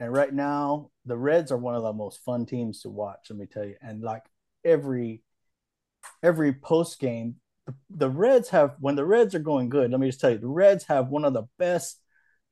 and 0.00 0.12
right 0.12 0.32
now 0.32 0.90
the 1.04 1.16
Reds 1.16 1.52
are 1.52 1.58
one 1.58 1.74
of 1.74 1.82
the 1.82 1.92
most 1.92 2.24
fun 2.24 2.46
teams 2.46 2.80
to 2.82 2.90
watch. 2.90 3.26
Let 3.30 3.38
me 3.38 3.46
tell 3.46 3.64
you, 3.64 3.76
and 3.80 4.02
like 4.02 4.24
every 4.64 5.22
every 6.22 6.52
post 6.52 6.98
game, 6.98 7.36
the, 7.66 7.74
the 7.90 8.10
Reds 8.10 8.48
have 8.48 8.74
when 8.80 8.96
the 8.96 9.04
Reds 9.04 9.34
are 9.34 9.40
going 9.40 9.68
good. 9.68 9.90
Let 9.90 10.00
me 10.00 10.08
just 10.08 10.20
tell 10.20 10.30
you, 10.30 10.38
the 10.38 10.48
Reds 10.48 10.84
have 10.84 11.08
one 11.08 11.24
of 11.24 11.34
the 11.34 11.44
best 11.58 12.00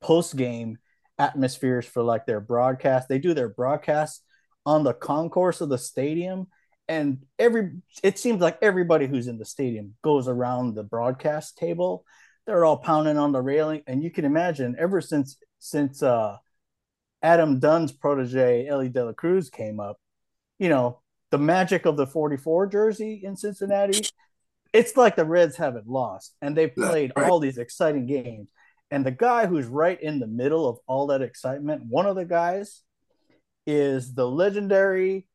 post 0.00 0.36
game 0.36 0.78
atmospheres 1.18 1.86
for 1.86 2.02
like 2.02 2.26
their 2.26 2.40
broadcast. 2.40 3.08
They 3.08 3.18
do 3.18 3.34
their 3.34 3.48
broadcast 3.48 4.22
on 4.64 4.84
the 4.84 4.94
concourse 4.94 5.60
of 5.60 5.70
the 5.70 5.78
stadium 5.78 6.46
and 6.88 7.18
every 7.38 7.70
it 8.02 8.18
seems 8.18 8.40
like 8.40 8.58
everybody 8.62 9.06
who's 9.06 9.28
in 9.28 9.38
the 9.38 9.44
stadium 9.44 9.94
goes 10.02 10.26
around 10.26 10.74
the 10.74 10.82
broadcast 10.82 11.56
table 11.56 12.04
they're 12.46 12.64
all 12.64 12.78
pounding 12.78 13.18
on 13.18 13.32
the 13.32 13.40
railing 13.40 13.82
and 13.86 14.02
you 14.02 14.10
can 14.10 14.24
imagine 14.24 14.74
ever 14.78 15.00
since 15.00 15.36
since 15.58 16.02
uh 16.02 16.36
adam 17.22 17.58
dunn's 17.58 17.92
protege 17.92 18.66
elly 18.66 18.88
de 18.88 19.04
la 19.04 19.12
cruz 19.12 19.50
came 19.50 19.80
up 19.80 19.98
you 20.58 20.68
know 20.68 21.00
the 21.30 21.38
magic 21.38 21.86
of 21.86 21.96
the 21.96 22.06
44 22.06 22.66
jersey 22.66 23.20
in 23.24 23.36
cincinnati 23.36 24.06
it's 24.72 24.96
like 24.96 25.16
the 25.16 25.24
reds 25.24 25.56
haven't 25.56 25.88
lost 25.88 26.34
and 26.40 26.56
they've 26.56 26.74
played 26.74 27.12
right. 27.16 27.28
all 27.30 27.40
these 27.40 27.58
exciting 27.58 28.06
games 28.06 28.50
and 28.90 29.04
the 29.04 29.10
guy 29.10 29.46
who's 29.46 29.66
right 29.66 30.00
in 30.00 30.18
the 30.18 30.26
middle 30.26 30.68
of 30.68 30.78
all 30.86 31.08
that 31.08 31.22
excitement 31.22 31.82
one 31.88 32.06
of 32.06 32.16
the 32.16 32.24
guys 32.24 32.82
is 33.66 34.14
the 34.14 34.26
legendary 34.26 35.26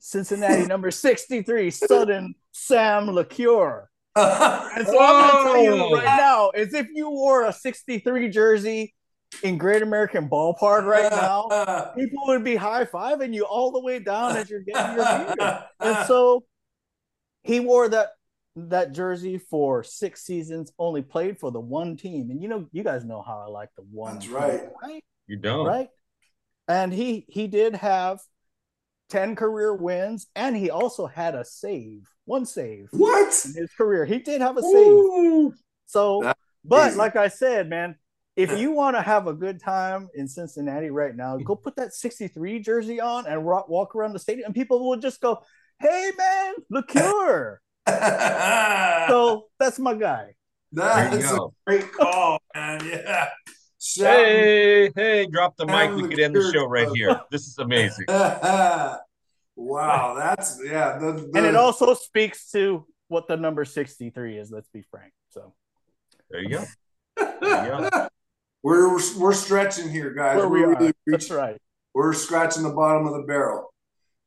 Cincinnati 0.00 0.66
number 0.66 0.90
63, 0.90 1.70
sudden 1.70 2.34
Sam 2.52 3.06
LeCure. 3.06 3.86
and 4.16 4.86
so 4.86 5.00
I'm 5.00 5.30
gonna 5.30 5.44
tell 5.44 5.62
you 5.62 5.94
right 5.94 6.16
now, 6.18 6.50
is 6.50 6.74
if 6.74 6.88
you 6.92 7.08
wore 7.10 7.44
a 7.44 7.52
63 7.52 8.28
jersey 8.28 8.94
in 9.42 9.58
Great 9.58 9.82
American 9.82 10.28
Ballpark 10.28 10.84
right 10.84 11.10
now, 11.10 11.92
people 11.96 12.26
would 12.26 12.44
be 12.44 12.56
high 12.56 12.84
fiving 12.84 13.34
you 13.34 13.44
all 13.44 13.70
the 13.70 13.80
way 13.80 13.98
down 13.98 14.36
as 14.36 14.50
you're 14.50 14.60
getting 14.60 14.96
your 14.96 15.04
beer. 15.38 15.64
And 15.80 16.06
so 16.06 16.44
he 17.42 17.60
wore 17.60 17.88
that 17.88 18.10
that 18.56 18.92
jersey 18.92 19.38
for 19.38 19.82
six 19.82 20.22
seasons, 20.22 20.72
only 20.78 21.02
played 21.02 21.38
for 21.38 21.50
the 21.50 21.60
one 21.60 21.96
team. 21.96 22.30
And 22.30 22.42
you 22.42 22.48
know, 22.48 22.66
you 22.72 22.82
guys 22.82 23.04
know 23.04 23.22
how 23.22 23.38
I 23.38 23.46
like 23.46 23.70
the 23.76 23.84
one. 23.90 24.14
That's 24.14 24.28
right. 24.28 24.62
right. 24.82 25.04
You 25.26 25.36
don't. 25.36 25.66
Right. 25.66 25.88
And 26.68 26.92
he 26.92 27.24
he 27.28 27.46
did 27.46 27.74
have 27.76 28.20
10 29.10 29.36
career 29.36 29.74
wins, 29.74 30.28
and 30.34 30.56
he 30.56 30.70
also 30.70 31.06
had 31.06 31.34
a 31.34 31.44
save, 31.44 32.08
one 32.24 32.46
save. 32.46 32.88
What? 32.92 33.34
In 33.44 33.54
his 33.54 33.70
career. 33.76 34.04
He 34.04 34.18
did 34.18 34.40
have 34.40 34.56
a 34.56 34.60
Ooh. 34.64 35.50
save. 35.50 35.60
So, 35.86 36.20
That's 36.22 36.38
but 36.64 36.82
crazy. 36.82 36.98
like 36.98 37.16
I 37.16 37.28
said, 37.28 37.68
man, 37.68 37.96
if 38.36 38.58
you 38.58 38.72
want 38.72 38.96
to 38.96 39.02
have 39.02 39.26
a 39.26 39.34
good 39.34 39.60
time 39.60 40.08
in 40.14 40.28
Cincinnati 40.28 40.90
right 40.90 41.14
now, 41.14 41.36
go 41.38 41.56
put 41.56 41.76
that 41.76 41.92
63 41.92 42.60
jersey 42.60 43.00
on 43.00 43.26
and 43.26 43.44
walk 43.44 43.94
around 43.94 44.12
the 44.12 44.18
stadium, 44.18 44.46
and 44.46 44.54
people 44.54 44.88
will 44.88 44.96
just 44.96 45.20
go, 45.20 45.42
Hey, 45.80 46.10
man, 46.16 46.54
LeCure. 46.72 47.56
so 49.08 49.46
that's 49.58 49.78
my 49.78 49.94
guy. 49.94 50.34
That's 50.72 51.32
a 51.32 51.48
great 51.66 51.90
call, 51.92 52.40
man. 52.54 52.80
Yeah. 52.86 53.28
Hey, 53.96 54.92
hey, 54.94 55.26
drop 55.26 55.56
the 55.56 55.66
mic. 55.66 55.90
We 55.94 56.06
could 56.08 56.20
end 56.20 56.36
the 56.36 56.52
show 56.52 56.66
right 56.66 56.88
here. 56.94 57.18
This 57.30 57.46
is 57.46 57.56
amazing. 57.58 58.04
wow, 58.08 59.00
that's 60.14 60.60
yeah. 60.62 60.98
The, 60.98 61.12
the... 61.12 61.30
And 61.34 61.46
it 61.46 61.56
also 61.56 61.94
speaks 61.94 62.50
to 62.50 62.86
what 63.08 63.26
the 63.26 63.36
number 63.36 63.64
63 63.64 64.38
is, 64.38 64.50
let's 64.50 64.68
be 64.68 64.82
frank. 64.82 65.12
So 65.30 65.54
there 66.30 66.42
you 66.42 66.50
go. 66.50 66.64
There 67.16 67.64
you 67.64 67.90
go. 67.90 68.08
We're 68.62 68.98
we're 69.18 69.32
stretching 69.32 69.88
here, 69.88 70.12
guys. 70.12 70.36
Where 70.36 70.48
we're 70.48 70.68
we 70.68 70.74
really 70.74 70.92
That's 71.06 71.30
right. 71.30 71.56
We're 71.94 72.12
scratching 72.12 72.62
the 72.62 72.70
bottom 72.70 73.06
of 73.06 73.14
the 73.14 73.22
barrel. 73.22 73.72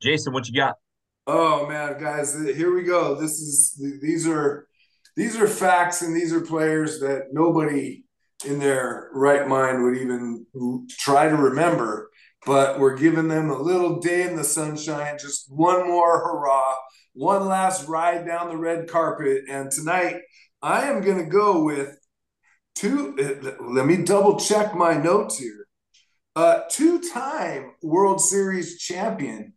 Jason, 0.02 0.34
what 0.34 0.48
you 0.48 0.54
got? 0.54 0.76
Oh 1.28 1.68
man, 1.68 2.00
guys, 2.02 2.34
here 2.34 2.74
we 2.74 2.84
go. 2.84 3.16
This 3.16 3.40
is 3.40 3.82
these 4.02 4.28
are 4.28 4.68
these 5.16 5.38
are 5.38 5.48
facts 5.48 6.02
and 6.02 6.16
these 6.16 6.34
are 6.34 6.42
players 6.42 7.00
that 7.00 7.28
nobody 7.32 8.04
in 8.46 8.60
their 8.60 9.10
right 9.14 9.48
mind 9.48 9.84
would 9.84 9.98
even 9.98 10.46
try 10.90 11.30
to 11.30 11.36
remember. 11.36 12.10
But 12.46 12.80
we're 12.80 12.98
giving 12.98 13.30
them 13.30 13.50
a 13.50 13.62
little 13.62 14.02
day 14.02 14.24
in 14.24 14.36
the 14.36 14.44
sunshine, 14.44 15.18
just 15.18 15.50
one 15.50 15.88
more 15.88 16.20
hurrah, 16.20 16.76
one 17.14 17.48
last 17.48 17.88
ride 17.88 18.28
down 18.28 18.50
the 18.50 18.58
red 18.58 18.90
carpet. 18.90 19.44
And 19.50 19.72
tonight, 19.72 20.18
I 20.62 20.90
am 20.90 21.02
going 21.02 21.20
to 21.20 21.30
go 21.30 21.64
with 21.64 21.98
two. 22.76 23.16
Let 23.62 23.86
me 23.86 23.98
double 23.98 24.40
check 24.40 24.76
my 24.76 24.96
notes 24.96 25.38
here. 25.38 25.68
Uh, 26.36 26.62
two 26.70 27.00
time 27.00 27.74
World 27.84 28.20
Series 28.20 28.80
champion 28.80 29.54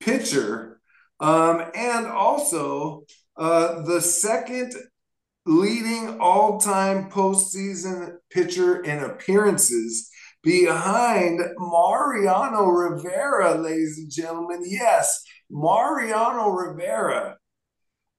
pitcher, 0.00 0.80
um, 1.20 1.62
and 1.74 2.06
also 2.06 3.04
uh, 3.36 3.82
the 3.82 4.00
second 4.00 4.74
leading 5.46 6.18
all 6.20 6.58
time 6.58 7.10
postseason 7.10 8.16
pitcher 8.30 8.82
in 8.82 9.04
appearances 9.04 10.10
behind 10.42 11.40
Mariano 11.58 12.66
Rivera, 12.66 13.54
ladies 13.54 13.98
and 13.98 14.10
gentlemen. 14.10 14.62
Yes, 14.64 15.22
Mariano 15.50 16.48
Rivera. 16.48 17.36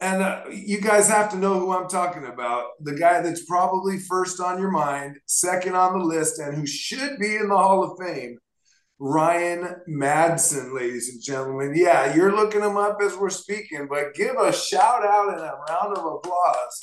And 0.01 0.21
uh, 0.21 0.43
you 0.51 0.81
guys 0.81 1.07
have 1.07 1.31
to 1.31 1.37
know 1.37 1.59
who 1.59 1.71
I'm 1.71 1.87
talking 1.87 2.25
about. 2.25 2.71
The 2.81 2.95
guy 2.95 3.21
that's 3.21 3.45
probably 3.45 3.97
first 3.97 4.41
on 4.41 4.59
your 4.59 4.71
mind, 4.71 5.17
second 5.25 5.75
on 5.75 5.97
the 5.97 6.05
list, 6.05 6.39
and 6.39 6.55
who 6.55 6.67
should 6.67 7.17
be 7.17 7.35
in 7.37 7.47
the 7.47 7.57
Hall 7.57 7.83
of 7.83 7.97
Fame, 7.97 8.37
Ryan 8.99 9.75
Madson, 9.89 10.73
ladies 10.73 11.09
and 11.09 11.21
gentlemen. 11.21 11.73
Yeah, 11.75 12.13
you're 12.13 12.35
looking 12.35 12.61
him 12.61 12.77
up 12.77 12.97
as 13.01 13.15
we're 13.15 13.29
speaking, 13.29 13.87
but 13.89 14.15
give 14.15 14.35
a 14.37 14.51
shout 14.51 15.05
out 15.05 15.33
and 15.33 15.41
a 15.41 15.53
round 15.69 15.97
of 15.97 16.05
applause 16.05 16.79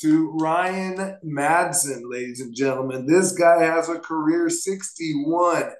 to 0.00 0.30
Ryan 0.38 1.18
Madson, 1.24 2.02
ladies 2.04 2.40
and 2.40 2.54
gentlemen. 2.54 3.06
This 3.06 3.32
guy 3.32 3.62
has 3.62 3.88
a 3.88 3.98
career 3.98 4.48
61. 4.48 5.70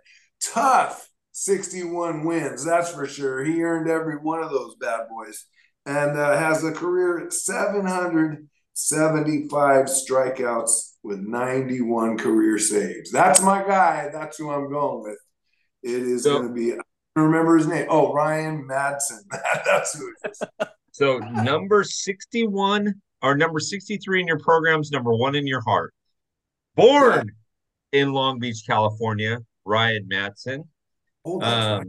Tough 0.41 1.09
61 1.33 2.25
wins, 2.25 2.65
that's 2.65 2.93
for 2.93 3.07
sure. 3.07 3.43
He 3.45 3.63
earned 3.63 3.89
every 3.89 4.17
one 4.17 4.43
of 4.43 4.51
those 4.51 4.77
bad 4.77 5.09
boys 5.11 5.47
and 5.87 6.19
uh, 6.19 6.39
has 6.39 6.65
a 6.65 6.73
career 6.73 7.29
775 7.31 9.87
strikeouts 9.87 10.93
with 11.03 11.21
91 11.21 12.19
career 12.19 12.59
saves. 12.59 13.11
That's 13.11 13.43
my 13.43 13.63
guy. 13.63 14.09
That's 14.13 14.39
who 14.39 14.51
I'm 14.51 14.71
going 14.71 15.03
with. 15.03 15.19
It 15.83 16.03
is 16.03 16.25
so, 16.25 16.39
going 16.39 16.49
to 16.49 16.55
be, 16.55 16.73
I 16.73 17.21
remember 17.21 17.59
his 17.59 17.67
name. 17.67 17.87
Oh, 17.91 18.13
Ryan 18.13 18.67
Madson. 18.69 19.21
That's 19.67 19.99
who 19.99 20.09
it 20.09 20.15
is. 20.31 20.41
So 20.93 21.19
number 21.19 21.85
61 21.85 22.95
or 23.21 23.37
number 23.37 23.59
63 23.59 24.21
in 24.21 24.27
your 24.27 24.39
programs, 24.39 24.91
number 24.91 25.13
one 25.13 25.35
in 25.35 25.47
your 25.47 25.61
heart. 25.63 25.93
Born 26.77 27.31
yeah. 27.93 28.01
in 28.01 28.13
Long 28.13 28.39
Beach, 28.39 28.63
California, 28.67 29.39
Ryan 29.65 30.09
Madson. 30.11 30.65
Oh, 31.25 31.41
um, 31.41 31.79
right. 31.79 31.87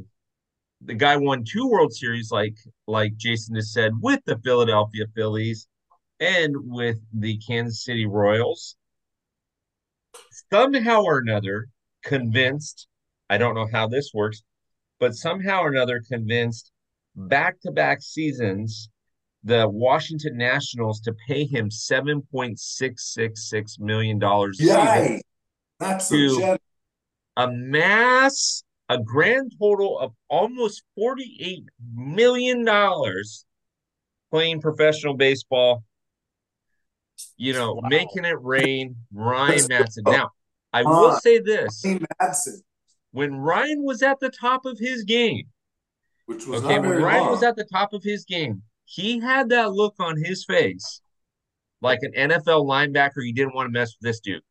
The 0.86 0.94
guy 0.94 1.18
won 1.18 1.44
two 1.44 1.68
World 1.68 1.94
Series, 1.94 2.32
like 2.32 2.56
like 2.88 3.16
Jason 3.18 3.56
has 3.56 3.74
said, 3.74 3.94
with 4.02 4.22
the 4.26 4.38
Philadelphia 4.44 5.06
Phillies 5.16 5.68
and 6.20 6.56
with 6.58 6.98
the 7.14 7.38
Kansas 7.40 7.84
City 7.84 8.06
Royals. 8.06 8.76
Somehow 10.52 11.02
or 11.02 11.20
another, 11.20 11.68
convinced, 12.04 12.88
I 13.30 13.38
don't 13.38 13.56
know 13.56 13.68
how 13.72 13.88
this 13.88 14.12
works, 14.14 14.44
but 15.00 15.16
somehow 15.16 15.62
or 15.62 15.70
another 15.70 16.02
convinced 16.08 16.72
back 17.16 17.60
to 17.62 17.72
back 17.72 18.02
seasons 18.02 18.90
the 19.44 19.70
Washington 19.70 20.38
Nationals 20.38 21.00
to 21.02 21.14
pay 21.28 21.46
him 21.46 21.70
seven 21.70 22.22
point 22.32 22.60
six 22.60 23.14
six 23.14 23.50
six 23.50 23.78
million 23.80 24.20
dollars. 24.20 24.58
Yeah, 24.60 25.20
that's 25.80 26.10
to 26.10 26.58
amass 27.38 28.64
a 28.90 29.00
grand 29.00 29.52
total 29.60 30.00
of 30.00 30.14
almost 30.30 30.84
$48 30.98 31.66
million 31.96 32.66
playing 34.32 34.62
professional 34.62 35.16
baseball, 35.16 35.84
you 37.38 37.54
know, 37.54 37.74
wow. 37.74 37.90
making 37.90 38.26
it 38.26 38.38
rain, 38.42 38.96
Ryan 39.14 39.60
Madson. 39.70 40.06
Now, 40.06 40.32
I 40.74 40.84
will 40.84 41.12
uh, 41.12 41.20
say 41.20 41.40
this 41.40 41.84
when 43.12 43.36
Ryan 43.36 43.84
was 43.84 44.02
at 44.02 44.20
the 44.20 44.30
top 44.30 44.66
of 44.66 44.78
his 44.78 45.04
game, 45.04 45.48
which 46.26 46.46
was 46.46 46.64
okay, 46.64 46.80
when 46.80 47.02
Ryan 47.02 47.22
long. 47.22 47.32
was 47.32 47.44
at 47.44 47.56
the 47.56 47.64
top 47.64 47.94
of 47.94 48.04
his 48.04 48.26
game, 48.26 48.62
he 48.84 49.20
had 49.20 49.50
that 49.50 49.72
look 49.72 49.96
on 50.00 50.18
his 50.18 50.44
face 50.46 51.02
like 51.82 52.00
an 52.02 52.12
NFL 52.14 52.66
linebacker. 52.66 53.26
You 53.26 53.34
didn't 53.34 53.56
want 53.56 53.68
to 53.68 53.72
mess 53.72 53.96
with 53.96 54.02
this 54.02 54.20
dude. 54.20 54.42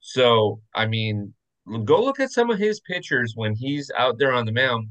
So, 0.00 0.60
I 0.74 0.86
mean, 0.86 1.34
go 1.84 2.02
look 2.02 2.20
at 2.20 2.30
some 2.30 2.50
of 2.50 2.58
his 2.58 2.80
pictures 2.80 3.32
when 3.34 3.54
he's 3.54 3.90
out 3.96 4.18
there 4.18 4.32
on 4.32 4.44
the 4.44 4.52
mound. 4.52 4.88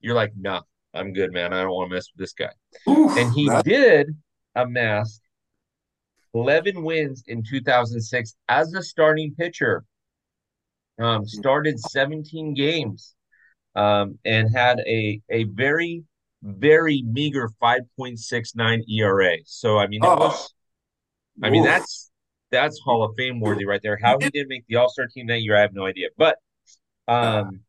You're 0.00 0.14
like, 0.14 0.32
nah, 0.36 0.62
I'm 0.94 1.12
good, 1.12 1.32
man. 1.32 1.52
I 1.52 1.62
don't 1.62 1.72
want 1.72 1.90
to 1.90 1.94
mess 1.94 2.08
with 2.12 2.20
this 2.20 2.32
guy. 2.32 2.52
Oof, 2.88 3.16
and 3.16 3.32
he 3.32 3.48
that... 3.48 3.64
did 3.64 4.16
amass 4.54 5.20
11 6.34 6.82
wins 6.82 7.24
in 7.26 7.42
2006 7.42 8.34
as 8.48 8.74
a 8.74 8.82
starting 8.82 9.34
pitcher. 9.36 9.84
Um, 10.98 11.26
started 11.26 11.80
17 11.80 12.52
games 12.52 13.14
um, 13.74 14.18
and 14.24 14.54
had 14.54 14.80
a 14.80 15.20
a 15.30 15.44
very 15.44 16.04
very 16.42 17.02
meager 17.02 17.50
5.69 17.62 18.82
ERA. 18.88 19.36
So 19.44 19.78
I 19.78 19.86
mean, 19.86 20.00
oh. 20.02 20.16
was. 20.16 20.54
I 21.42 21.50
mean, 21.50 21.64
that's 21.64 22.09
that's 22.50 22.80
Hall 22.80 23.02
of 23.02 23.14
Fame 23.16 23.40
worthy 23.40 23.64
right 23.64 23.80
there. 23.82 23.98
How 24.02 24.18
he 24.18 24.30
didn't 24.30 24.48
make 24.48 24.64
the 24.68 24.76
All 24.76 24.88
Star 24.88 25.06
team 25.06 25.26
that 25.28 25.40
year, 25.40 25.56
I 25.56 25.60
have 25.60 25.72
no 25.72 25.86
idea. 25.86 26.08
But, 26.16 26.36
um, 27.08 27.60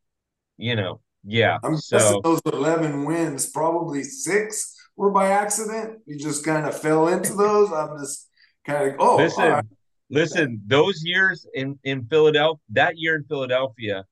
you 0.58 0.76
know, 0.76 1.02
yeah. 1.24 1.58
I'm 1.63 1.78
so, 1.78 2.22
those 2.24 2.41
11 2.46 3.06
wins, 3.06 3.50
probably 3.50 4.04
six 4.04 4.76
were 4.96 5.12
by 5.12 5.30
accident. 5.30 6.00
You 6.06 6.17
just 6.17 6.44
kind 6.46 6.65
of 6.65 6.80
fell 6.80 7.08
into 7.08 7.34
those. 7.34 7.72
I'm 7.72 7.98
just 8.00 8.30
kind 8.65 8.89
of 8.89 8.96
oh. 9.00 9.17
Listen, 9.17 9.52
right. 9.52 9.65
listen. 10.10 10.62
Those 10.65 11.02
years 11.04 11.48
in 11.54 11.80
in 11.84 12.06
Philadelphia, 12.06 12.62
that 12.70 12.98
year 12.98 13.15
in 13.15 13.24
Philadelphia, 13.26 14.06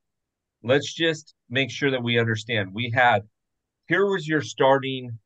let's 0.63 0.93
just 0.93 1.35
make 1.49 1.71
sure 1.71 1.91
that 1.91 2.03
we 2.03 2.19
understand. 2.19 2.73
We 2.73 2.91
had 2.91 3.23
here 3.87 4.05
was 4.05 4.27
your 4.27 4.41
starting 4.41 5.17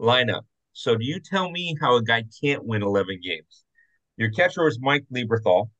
lineup. 0.00 0.42
So 0.72 0.96
do 0.96 1.04
you 1.04 1.20
tell 1.20 1.50
me 1.50 1.76
how 1.80 1.96
a 1.96 2.02
guy 2.02 2.24
can't 2.42 2.64
win 2.64 2.82
11 2.82 3.20
games? 3.22 3.64
Your 4.20 4.30
catcher 4.30 4.64
was 4.64 4.78
Mike 4.78 5.06
Lieberthal, 5.10 5.70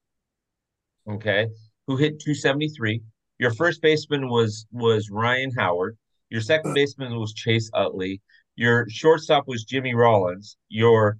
okay, 1.06 1.46
who 1.86 1.98
hit 1.98 2.20
273. 2.20 3.02
Your 3.38 3.50
first 3.50 3.82
baseman 3.82 4.30
was 4.30 4.64
was 4.72 5.10
Ryan 5.10 5.50
Howard. 5.58 5.98
Your 6.30 6.40
second 6.40 6.72
baseman 6.72 7.14
was 7.20 7.34
Chase 7.34 7.70
Utley. 7.74 8.22
Your 8.56 8.86
shortstop 8.88 9.46
was 9.46 9.64
Jimmy 9.64 9.94
Rollins. 9.94 10.56
Your 10.70 11.18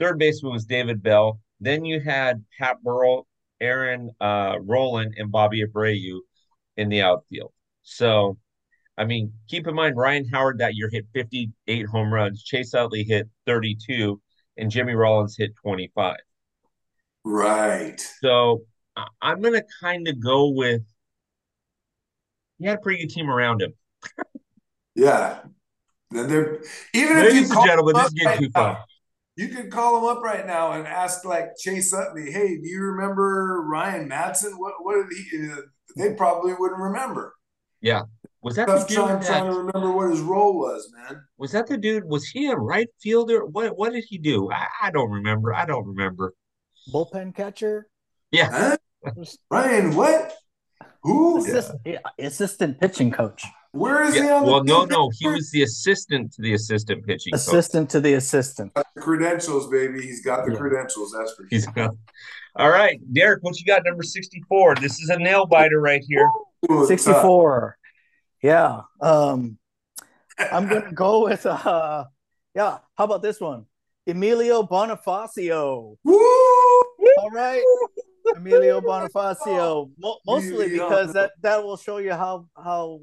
third 0.00 0.18
baseman 0.18 0.54
was 0.54 0.64
David 0.64 1.04
Bell. 1.04 1.38
Then 1.60 1.84
you 1.84 2.00
had 2.00 2.44
Pat 2.58 2.82
Burrell, 2.82 3.28
Aaron 3.60 4.10
uh, 4.20 4.56
and 4.58 5.30
Bobby 5.30 5.64
Abreu 5.64 6.18
in 6.76 6.88
the 6.88 7.00
outfield. 7.00 7.52
So, 7.84 8.38
I 8.98 9.04
mean, 9.04 9.32
keep 9.48 9.68
in 9.68 9.74
mind 9.76 9.96
Ryan 9.96 10.28
Howard 10.32 10.58
that 10.58 10.74
year 10.74 10.90
hit 10.90 11.06
58 11.14 11.86
home 11.86 12.12
runs. 12.12 12.42
Chase 12.42 12.74
Utley 12.74 13.04
hit 13.04 13.28
32, 13.46 14.20
and 14.56 14.68
Jimmy 14.68 14.94
Rollins 14.94 15.36
hit 15.36 15.54
25. 15.62 16.16
Right. 17.26 18.00
So 18.22 18.62
I'm 19.20 19.42
gonna 19.42 19.64
kind 19.80 20.06
of 20.06 20.22
go 20.22 20.50
with 20.50 20.82
he 22.58 22.66
had 22.66 22.78
a 22.78 22.80
pretty 22.80 23.02
good 23.02 23.12
team 23.12 23.28
around 23.28 23.62
him. 23.62 23.74
yeah. 24.94 25.40
They're, 26.12 26.62
even 26.94 27.16
Ladies 27.16 27.50
if 27.50 27.50
you 27.50 27.56
and 27.56 27.66
gentlemen, 27.66 27.96
this 27.96 28.24
right 28.24 28.38
too 28.38 28.50
fun. 28.50 28.76
You 29.34 29.48
can 29.48 29.70
call 29.72 29.98
him 29.98 30.16
up 30.16 30.22
right 30.22 30.46
now 30.46 30.72
and 30.72 30.86
ask 30.86 31.24
like 31.24 31.56
Chase 31.58 31.92
Utley, 31.92 32.30
hey, 32.30 32.56
do 32.58 32.68
you 32.68 32.80
remember 32.80 33.60
Ryan 33.66 34.08
Madson? 34.08 34.52
What 34.56 34.74
what 34.82 34.94
did 34.94 35.18
he 35.18 35.50
uh, 35.50 35.56
they 35.96 36.14
probably 36.14 36.54
wouldn't 36.54 36.80
remember. 36.80 37.34
Yeah. 37.80 38.02
Was 38.40 38.54
that 38.54 38.68
Tough 38.68 38.86
the 38.86 38.94
dude 38.94 39.04
time 39.04 39.20
that, 39.20 39.26
trying 39.26 39.50
to 39.50 39.58
remember 39.58 39.90
what 39.90 40.10
his 40.10 40.20
role 40.20 40.56
was, 40.56 40.90
man? 40.96 41.20
Was 41.38 41.50
that 41.52 41.66
the 41.66 41.76
dude? 41.76 42.04
Was 42.04 42.28
he 42.28 42.46
a 42.46 42.56
right 42.56 42.88
fielder? 43.00 43.44
What 43.44 43.76
what 43.76 43.92
did 43.92 44.04
he 44.08 44.16
do? 44.16 44.48
I, 44.52 44.68
I 44.84 44.90
don't 44.92 45.10
remember. 45.10 45.52
I 45.52 45.66
don't 45.66 45.84
remember 45.84 46.32
bullpen 46.92 47.34
catcher. 47.34 47.88
Yeah. 48.30 48.76
Huh? 49.04 49.14
Ryan, 49.50 49.94
what? 49.94 50.34
Who? 51.02 51.38
Assistant, 51.38 51.80
yeah. 51.84 51.98
assistant 52.18 52.80
pitching 52.80 53.12
coach. 53.12 53.44
Where 53.72 54.02
is 54.02 54.16
yeah. 54.16 54.22
he 54.22 54.30
on 54.30 54.44
the 54.44 54.50
Well, 54.50 54.64
no, 54.64 54.84
no. 54.84 55.10
He 55.18 55.28
was 55.28 55.50
the 55.50 55.62
assistant 55.62 56.32
to 56.32 56.42
the 56.42 56.54
assistant 56.54 57.06
pitching 57.06 57.34
assistant 57.34 57.88
coach. 57.88 57.92
to 57.92 58.00
the 58.00 58.14
assistant. 58.14 58.72
Credentials, 58.98 59.68
baby. 59.68 60.02
He's 60.02 60.24
got 60.24 60.46
the 60.46 60.52
yeah. 60.52 60.58
credentials. 60.58 61.12
That's 61.12 61.32
for 61.34 61.42
sure. 61.42 61.48
He's 61.50 61.66
got. 61.66 61.94
All 62.56 62.70
right, 62.70 62.98
Derek, 63.12 63.42
what 63.42 63.58
you 63.60 63.66
got? 63.66 63.84
Number 63.84 64.02
64. 64.02 64.76
This 64.76 64.98
is 64.98 65.10
a 65.10 65.18
nail 65.18 65.44
biter 65.44 65.78
right 65.78 66.02
here. 66.08 66.28
64. 66.86 67.76
Yeah. 68.42 68.80
Um, 69.00 69.58
I'm 70.38 70.66
gonna 70.66 70.92
go 70.92 71.24
with 71.24 71.44
uh 71.46 72.04
yeah, 72.54 72.78
how 72.96 73.04
about 73.04 73.22
this 73.22 73.38
one? 73.38 73.66
Emilio 74.06 74.62
Bonifacio. 74.62 75.96
Woo! 76.04 76.16
All 77.18 77.30
right. 77.32 77.62
Emilio 78.36 78.80
Bonifacio. 78.82 79.90
Mo- 79.98 80.18
mostly 80.26 80.70
because 80.70 81.12
that 81.12 81.32
that 81.42 81.62
will 81.62 81.76
show 81.76 81.98
you 81.98 82.12
how 82.12 82.46
how 82.56 83.00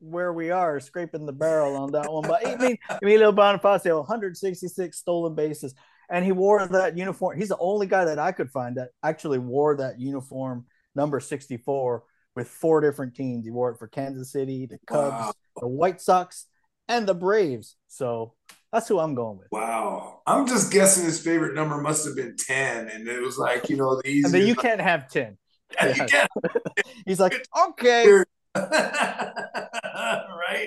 where 0.00 0.32
we 0.32 0.50
are 0.50 0.80
scraping 0.80 1.26
the 1.26 1.32
barrel 1.32 1.76
on 1.76 1.92
that 1.92 2.12
one. 2.12 2.24
But 2.26 2.46
I 2.46 2.56
mean, 2.56 2.76
Emilio 3.02 3.32
Bonifacio, 3.32 3.98
166 3.98 4.98
stolen 4.98 5.34
bases, 5.34 5.74
and 6.10 6.24
he 6.24 6.32
wore 6.32 6.66
that 6.66 6.98
uniform. 6.98 7.38
He's 7.38 7.48
the 7.48 7.58
only 7.58 7.86
guy 7.86 8.04
that 8.04 8.18
I 8.18 8.32
could 8.32 8.50
find 8.50 8.76
that 8.76 8.90
actually 9.02 9.38
wore 9.38 9.76
that 9.76 10.00
uniform, 10.00 10.66
number 10.94 11.20
64, 11.20 12.02
with 12.34 12.48
four 12.48 12.80
different 12.80 13.14
teams. 13.14 13.44
He 13.44 13.50
wore 13.50 13.70
it 13.70 13.78
for 13.78 13.86
Kansas 13.86 14.32
City, 14.32 14.66
the 14.66 14.78
Cubs, 14.86 15.12
wow. 15.12 15.32
the 15.60 15.68
White 15.68 16.00
Sox, 16.00 16.46
and 16.88 17.06
the 17.06 17.14
Braves. 17.14 17.76
So 17.88 18.34
that's 18.72 18.88
who 18.88 18.98
I'm 18.98 19.14
going 19.14 19.38
with. 19.38 19.48
Wow. 19.50 20.22
I'm 20.26 20.46
just 20.46 20.72
guessing 20.72 21.04
his 21.04 21.20
favorite 21.20 21.54
number 21.54 21.78
must 21.78 22.06
have 22.06 22.16
been 22.16 22.36
10. 22.36 22.88
And 22.88 23.06
it 23.06 23.20
was 23.20 23.38
like, 23.38 23.68
you 23.68 23.76
know, 23.76 23.96
the 23.96 24.08
easy. 24.08 24.24
And 24.24 24.34
then 24.34 24.46
you 24.46 24.54
can't 24.54 24.80
have 24.80 25.08
10. 25.08 25.36
Yeah, 25.82 26.26
He's 27.06 27.20
like, 27.20 27.46
okay. 27.68 28.10
right? 28.56 28.72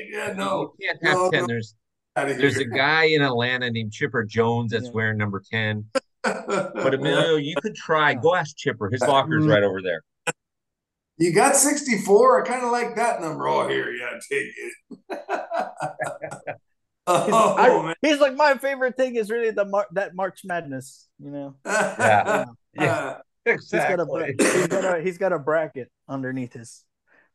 Yeah, 0.10 0.34
no. 0.36 0.74
You 0.80 0.88
can't 0.88 1.04
have 1.04 1.16
no, 1.16 1.32
10. 1.32 1.42
No. 1.42 1.48
There's 1.48 1.76
there's 2.16 2.58
a 2.58 2.66
guy 2.66 3.06
in 3.06 3.22
Atlanta 3.22 3.70
named 3.70 3.92
Chipper 3.92 4.24
Jones 4.24 4.72
that's 4.72 4.86
yeah. 4.86 4.92
wearing 4.92 5.18
number 5.18 5.44
10. 5.52 5.86
But 6.24 6.94
Emilio, 6.94 7.36
you 7.36 7.56
could 7.62 7.76
try. 7.76 8.14
Go 8.14 8.36
ask 8.36 8.56
Chipper. 8.56 8.90
His 8.90 9.02
uh, 9.02 9.08
locker 9.08 9.38
is 9.38 9.46
mm. 9.46 9.54
right 9.54 9.64
over 9.64 9.82
there. 9.82 10.02
You 11.18 11.34
got 11.34 11.56
64. 11.56 12.44
I 12.44 12.48
kind 12.48 12.66
of 12.66 12.72
like 12.72 12.96
that 12.96 13.22
number. 13.22 13.48
Oh, 13.48 13.68
here, 13.68 13.92
yeah, 13.92 14.20
take 14.30 14.52
it. 14.58 14.74
Oh, 17.08 17.24
he's, 17.24 17.34
I, 17.36 17.94
he's, 18.02 18.20
like 18.20 18.36
my 18.36 18.58
favorite 18.58 18.98
thing 18.98 19.16
is 19.16 19.30
really 19.30 19.52
the 19.52 19.66
Mar- 19.66 19.88
that 19.92 20.16
March 20.16 20.42
Madness, 20.44 21.08
you 21.20 21.30
know. 21.30 21.56
Yeah, 21.66 22.46
yeah, 22.74 23.18
exactly. 23.46 24.34
He's 24.40 24.44
got, 24.44 24.44
a, 24.44 24.58
he's 24.58 24.68
got 24.68 24.98
a 24.98 25.02
he's 25.02 25.18
got 25.20 25.34
a 25.34 25.40
bracket 25.40 25.92
underneath 26.10 26.54
his 26.54 26.84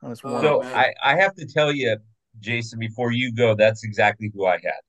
on 0.02 0.10
his 0.10 0.20
oh, 0.24 0.32
wall. 0.32 0.42
So 0.42 0.64
I 0.64 0.92
I 1.04 1.16
have 1.16 1.36
to 1.36 1.46
tell 1.46 1.72
you, 1.72 1.96
Jason, 2.40 2.80
before 2.80 3.12
you 3.12 3.32
go, 3.32 3.54
that's 3.54 3.84
exactly 3.84 4.32
who 4.34 4.44
I 4.44 4.54
had. 4.54 4.80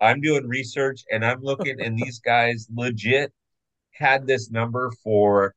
I'm 0.00 0.22
doing 0.22 0.48
research 0.48 1.04
and 1.12 1.26
I'm 1.26 1.42
looking, 1.42 1.82
and 1.82 1.98
these 1.98 2.18
guys 2.18 2.66
legit 2.74 3.34
had 3.90 4.26
this 4.26 4.50
number 4.50 4.90
for 5.04 5.54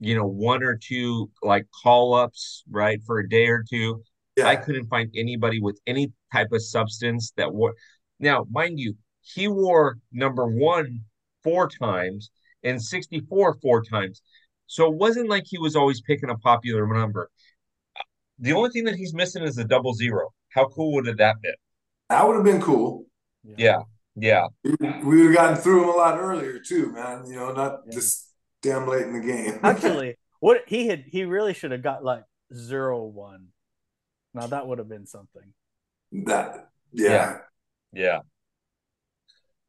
you 0.00 0.14
know 0.14 0.26
one 0.26 0.62
or 0.62 0.78
two 0.80 1.30
like 1.42 1.66
call 1.82 2.14
ups 2.14 2.64
right 2.70 3.00
for 3.06 3.18
a 3.18 3.28
day 3.28 3.46
or 3.46 3.64
two. 3.68 4.02
Yeah. 4.36 4.46
I 4.46 4.56
couldn't 4.56 4.86
find 4.86 5.10
anybody 5.16 5.60
with 5.60 5.80
any 5.86 6.12
type 6.32 6.52
of 6.52 6.62
substance 6.62 7.32
that 7.36 7.52
would 7.52 7.72
now, 8.20 8.46
mind 8.50 8.78
you, 8.78 8.94
he 9.20 9.48
wore 9.48 9.98
number 10.12 10.46
one 10.46 11.04
four 11.42 11.68
times 11.68 12.30
and 12.62 12.82
64 12.82 13.58
four 13.62 13.82
times. 13.84 14.22
So 14.66 14.86
it 14.86 14.94
wasn't 14.94 15.28
like 15.28 15.44
he 15.46 15.58
was 15.58 15.76
always 15.76 16.00
picking 16.00 16.30
a 16.30 16.36
popular 16.38 16.86
number. 16.86 17.30
The 18.38 18.52
only 18.52 18.70
thing 18.70 18.84
that 18.84 18.96
he's 18.96 19.14
missing 19.14 19.42
is 19.42 19.58
a 19.58 19.64
double 19.64 19.94
zero. 19.94 20.28
How 20.50 20.66
cool 20.66 20.94
would 20.94 21.06
have 21.06 21.18
that 21.18 21.40
been? 21.40 21.54
That 22.10 22.26
would 22.26 22.36
have 22.36 22.44
been 22.44 22.60
cool. 22.60 23.04
Yeah. 23.56 23.80
Yeah. 24.14 24.46
We 24.64 24.76
would 25.02 25.26
have 25.26 25.34
gotten 25.34 25.56
through 25.56 25.84
him 25.84 25.88
a 25.90 25.92
lot 25.92 26.18
earlier 26.18 26.58
too, 26.58 26.92
man. 26.92 27.24
You 27.26 27.36
know, 27.36 27.52
not 27.52 27.80
yeah. 27.86 27.94
just 27.94 28.27
damn 28.62 28.86
late 28.86 29.06
in 29.06 29.12
the 29.12 29.20
game. 29.20 29.60
Actually, 29.62 30.16
what 30.40 30.62
he 30.66 30.88
had 30.88 31.04
he 31.06 31.24
really 31.24 31.54
should 31.54 31.72
have 31.72 31.82
got 31.82 32.04
like 32.04 32.24
zero 32.54 33.04
one. 33.04 33.48
Now 34.34 34.46
that 34.46 34.66
would 34.66 34.78
have 34.78 34.88
been 34.88 35.06
something. 35.06 35.52
That 36.12 36.68
yeah. 36.92 37.10
yeah. 37.10 37.38
Yeah. 37.92 38.18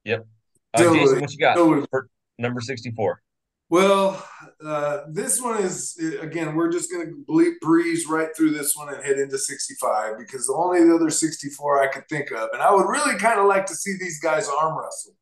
Yep. 0.05 0.27
Uh, 0.73 0.77
Jason, 0.77 1.21
what 1.21 1.31
you 1.31 1.37
got 1.39 1.57
for 1.89 2.09
number 2.37 2.61
64? 2.61 3.21
Well, 3.71 4.27
uh, 4.65 5.01
this 5.09 5.39
one 5.39 5.61
is 5.61 5.95
again. 6.21 6.55
We're 6.55 6.71
just 6.71 6.91
going 6.91 7.23
to 7.27 7.55
breeze 7.61 8.07
right 8.07 8.29
through 8.35 8.51
this 8.51 8.75
one 8.75 8.91
and 8.91 9.03
head 9.03 9.19
into 9.19 9.37
65 9.37 10.17
because 10.17 10.47
the 10.47 10.53
only 10.53 10.83
the 10.83 10.95
other 10.95 11.11
64 11.11 11.83
I 11.83 11.87
could 11.87 12.07
think 12.09 12.31
of, 12.31 12.49
and 12.51 12.63
I 12.63 12.73
would 12.73 12.87
really 12.87 13.19
kind 13.19 13.39
of 13.39 13.45
like 13.45 13.67
to 13.67 13.75
see 13.75 13.95
these 13.99 14.19
guys 14.19 14.49
arm 14.49 14.75
wrestle. 14.75 15.13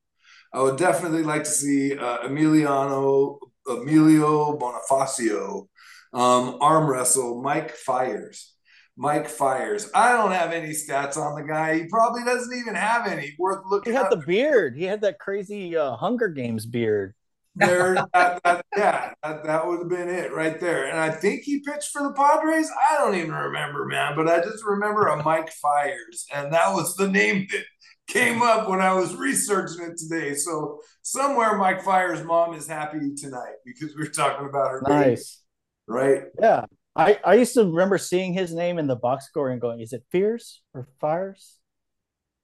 I 0.53 0.61
would 0.61 0.77
definitely 0.77 1.23
like 1.23 1.43
to 1.43 1.49
see 1.49 1.97
uh, 1.97 2.19
Emiliano 2.19 3.37
Emilio 3.69 4.57
Bonifacio 4.57 5.67
um, 6.13 6.57
arm 6.61 6.89
wrestle 6.89 7.41
Mike 7.41 7.71
Fiers. 7.71 8.53
Mike 8.99 9.27
Fiers. 9.27 9.91
I 9.93 10.13
don't 10.13 10.31
have 10.31 10.51
any 10.51 10.69
stats 10.69 11.17
on 11.17 11.39
the 11.39 11.47
guy. 11.47 11.79
He 11.79 11.87
probably 11.87 12.23
doesn't 12.23 12.57
even 12.57 12.73
have 12.73 13.05
any 13.05 13.35
worth 13.37 13.63
looking. 13.69 13.93
He 13.93 13.97
had 13.97 14.09
the 14.09 14.17
beard. 14.25 14.75
He 14.75 14.85
had 14.85 15.01
that 15.01 15.19
crazy 15.19 15.75
uh, 15.77 15.95
Hunger 15.95 16.29
Games 16.29 16.65
beard 16.65 17.13
there, 17.57 17.95
that, 18.13 18.41
that, 18.43 18.65
yeah, 18.75 19.13
that, 19.23 19.43
that 19.43 19.67
would 19.67 19.79
have 19.79 19.89
been 19.89 20.09
it 20.09 20.33
right 20.33 20.59
there. 20.59 20.89
And 20.89 20.99
I 20.99 21.09
think 21.09 21.43
he 21.43 21.59
pitched 21.59 21.91
for 21.91 22.03
the 22.03 22.13
Padres. 22.13 22.69
I 22.89 22.97
don't 22.97 23.15
even 23.15 23.31
remember, 23.31 23.85
man, 23.85 24.15
but 24.15 24.27
I 24.27 24.39
just 24.39 24.63
remember 24.65 25.07
a 25.07 25.23
Mike 25.23 25.51
Fiers, 25.51 26.25
and 26.33 26.53
that 26.53 26.73
was 26.73 26.95
the 26.95 27.07
name 27.07 27.47
that 27.51 27.63
came 28.07 28.41
up 28.41 28.69
when 28.69 28.81
I 28.81 28.93
was 28.93 29.15
researching 29.15 29.85
it 29.85 29.97
today. 29.97 30.33
So 30.33 30.79
somewhere 31.01 31.57
Mike 31.57 31.83
Fire's 31.83 32.23
mom 32.23 32.53
is 32.53 32.67
happy 32.67 33.13
tonight 33.15 33.55
because 33.65 33.95
we 33.95 34.03
are 34.03 34.11
talking 34.11 34.47
about 34.47 34.71
her. 34.71 34.81
Nice, 34.87 35.43
right? 35.87 36.23
Yeah, 36.41 36.65
I 36.95 37.19
I 37.23 37.35
used 37.35 37.53
to 37.55 37.65
remember 37.65 37.97
seeing 37.97 38.33
his 38.33 38.53
name 38.53 38.79
in 38.79 38.87
the 38.87 38.95
box 38.95 39.25
score 39.25 39.49
and 39.49 39.61
going, 39.61 39.81
"Is 39.81 39.93
it 39.93 40.03
Fears 40.11 40.61
or 40.73 40.87
Fires?" 40.99 41.57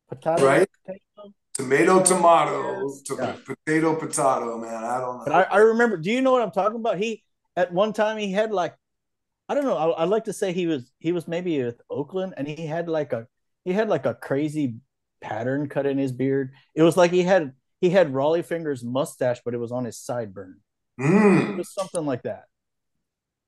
Potato, 0.10 0.46
right? 0.46 0.68
Potato? 0.86 1.34
Tomato, 1.54 2.04
tomato, 2.04 2.90
to 3.06 3.16
yeah. 3.16 3.36
potato, 3.46 3.96
potato, 3.96 4.58
man. 4.58 4.84
I 4.84 5.00
don't 5.00 5.20
know. 5.20 5.24
But 5.26 5.34
I, 5.34 5.44
I, 5.44 5.58
remember. 5.58 5.98
Do 5.98 6.12
you 6.12 6.22
know 6.22 6.32
what 6.32 6.42
I'm 6.42 6.52
talking 6.52 6.80
about? 6.80 6.98
He 6.98 7.24
at 7.56 7.72
one 7.72 7.94
time 7.94 8.18
he 8.18 8.32
had 8.32 8.52
like, 8.52 8.76
I 9.48 9.54
don't 9.54 9.66
know. 9.66 9.78
I, 9.78 10.02
would 10.02 10.10
like 10.10 10.24
to 10.26 10.34
say 10.34 10.52
he 10.52 10.66
was 10.66 10.92
he 10.98 11.12
was 11.12 11.28
maybe 11.28 11.64
with 11.64 11.80
Oakland, 11.92 12.34
and 12.38 12.48
he 12.48 12.66
had 12.66 12.90
like 12.90 13.14
a 13.14 13.28
he 13.64 13.72
had 13.72 13.88
like 13.88 14.08
a 14.08 14.16
crazy 14.16 14.78
pattern 15.24 15.70
cut 15.70 15.86
in 15.86 15.98
his 15.98 16.12
beard. 16.12 16.52
It 16.76 16.84
was 16.84 16.98
like 16.98 17.12
he 17.12 17.24
had 17.24 17.54
he 17.82 17.90
had 17.90 18.14
Rollie 18.14 18.46
Fingers 18.46 18.84
mustache, 18.84 19.42
but 19.44 19.54
it 19.54 19.58
was 19.58 19.72
on 19.72 19.86
his 19.86 19.98
sideburn. 19.98 20.56
Mm. 21.00 21.52
It 21.52 21.58
was 21.58 21.74
something 21.74 22.06
like 22.06 22.24
that. 22.24 22.44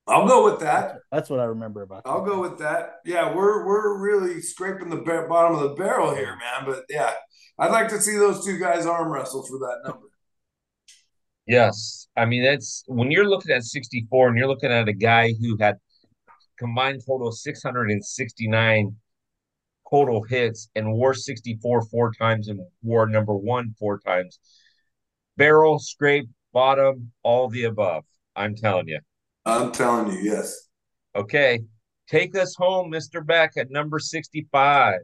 I'll 0.08 0.28
go 0.28 0.44
with 0.44 0.60
that. 0.60 1.00
That's 1.12 1.30
what 1.30 1.40
I 1.40 1.46
remember 1.46 1.82
about. 1.82 2.04
I'll 2.06 2.26
go 2.26 2.40
with 2.40 2.60
that. 2.60 2.98
Yeah, 3.06 3.34
we're 3.34 3.66
we're 3.66 3.98
really 4.00 4.42
scraping 4.42 4.90
the 4.90 4.98
bottom 4.98 5.56
of 5.56 5.62
the 5.62 5.76
barrel 5.76 6.16
here, 6.16 6.38
man. 6.38 6.66
But 6.66 6.86
yeah, 6.90 7.12
I'd 7.58 7.72
like 7.72 7.90
to 7.90 8.02
see 8.02 8.18
those 8.18 8.46
two 8.46 8.60
guys 8.60 8.86
arm 8.86 9.12
wrestle 9.12 9.44
for 9.44 9.58
that 9.60 9.82
number. 9.84 10.08
Yes, 11.48 12.08
I 12.16 12.26
mean 12.26 12.44
that's 12.44 12.84
when 12.88 13.12
you're 13.12 13.28
looking 13.28 13.52
at 13.52 13.64
64 13.64 14.30
and 14.30 14.38
you're 14.38 14.48
looking 14.48 14.72
at 14.72 14.88
a 14.88 14.94
guy 14.94 15.34
who 15.40 15.58
had 15.60 15.78
combined 16.58 17.02
total 17.06 17.32
669 17.32 18.96
total 19.96 20.24
hits 20.24 20.70
and 20.76 20.92
war 20.92 21.14
64 21.14 21.86
four 21.86 22.12
times 22.14 22.50
and 22.50 22.60
war 22.84 23.08
number 23.08 23.34
one 23.34 23.74
four 23.80 23.98
times. 24.00 24.40
Barrel, 25.38 25.80
scrape, 25.80 26.28
bottom, 26.52 27.14
all 27.24 27.48
the 27.48 27.64
above. 27.64 28.04
I'm 28.36 28.56
telling 28.56 28.90
you. 28.90 29.00
I'm 29.46 29.72
telling 29.72 30.12
you, 30.12 30.20
yes. 30.20 30.68
Okay. 31.16 31.62
Take 32.10 32.38
us 32.38 32.56
home, 32.56 32.92
Mr. 32.92 33.26
Beck, 33.26 33.52
at 33.58 33.72
number 33.72 34.00
65. 34.00 35.00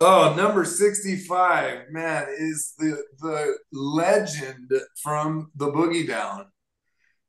Oh, 0.00 0.34
number 0.36 0.64
65, 0.64 1.90
man, 1.90 2.26
is 2.36 2.74
the 2.76 3.02
the 3.20 3.56
legend 3.72 4.70
from 5.00 5.52
the 5.54 5.70
Boogie 5.70 6.06
Down. 6.06 6.46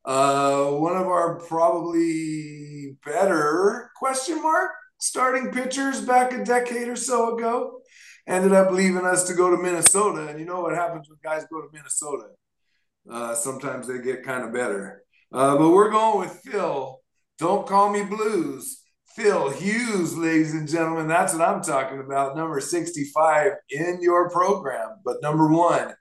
Uh, 0.03 0.71
one 0.71 0.97
of 0.97 1.07
our 1.07 1.35
probably 1.35 2.97
better 3.05 3.91
question 3.95 4.41
mark 4.41 4.71
starting 5.05 5.51
pitchers 5.51 6.01
back 6.01 6.33
a 6.33 6.43
decade 6.43 6.87
or 6.87 6.95
so 6.95 7.35
ago. 7.35 7.81
Ended 8.27 8.53
up 8.53 8.71
leaving 8.71 9.05
us 9.05 9.25
to 9.25 9.35
go 9.35 9.51
to 9.51 9.57
Minnesota. 9.57 10.27
And 10.27 10.39
you 10.39 10.45
know 10.45 10.61
what 10.61 10.73
happens 10.73 11.07
when 11.07 11.19
guys 11.23 11.45
go 11.51 11.61
to 11.61 11.67
Minnesota? 11.71 12.29
Uh, 13.09 13.35
sometimes 13.35 13.87
they 13.87 13.99
get 13.99 14.23
kind 14.23 14.43
of 14.43 14.51
better. 14.51 15.03
Uh, 15.31 15.57
but 15.57 15.69
we're 15.69 15.91
going 15.91 16.19
with 16.19 16.41
Phil. 16.43 16.99
Don't 17.37 17.67
call 17.67 17.91
me 17.91 18.03
blues. 18.03 18.81
Phil 19.15 19.49
Hughes, 19.51 20.17
ladies 20.17 20.53
and 20.53 20.67
gentlemen. 20.67 21.07
That's 21.07 21.33
what 21.33 21.47
I'm 21.47 21.61
talking 21.61 21.99
about. 21.99 22.35
Number 22.35 22.59
65 22.59 23.51
in 23.69 23.99
your 24.01 24.29
program, 24.29 24.97
but 25.05 25.21
number 25.21 25.47
one 25.47 25.93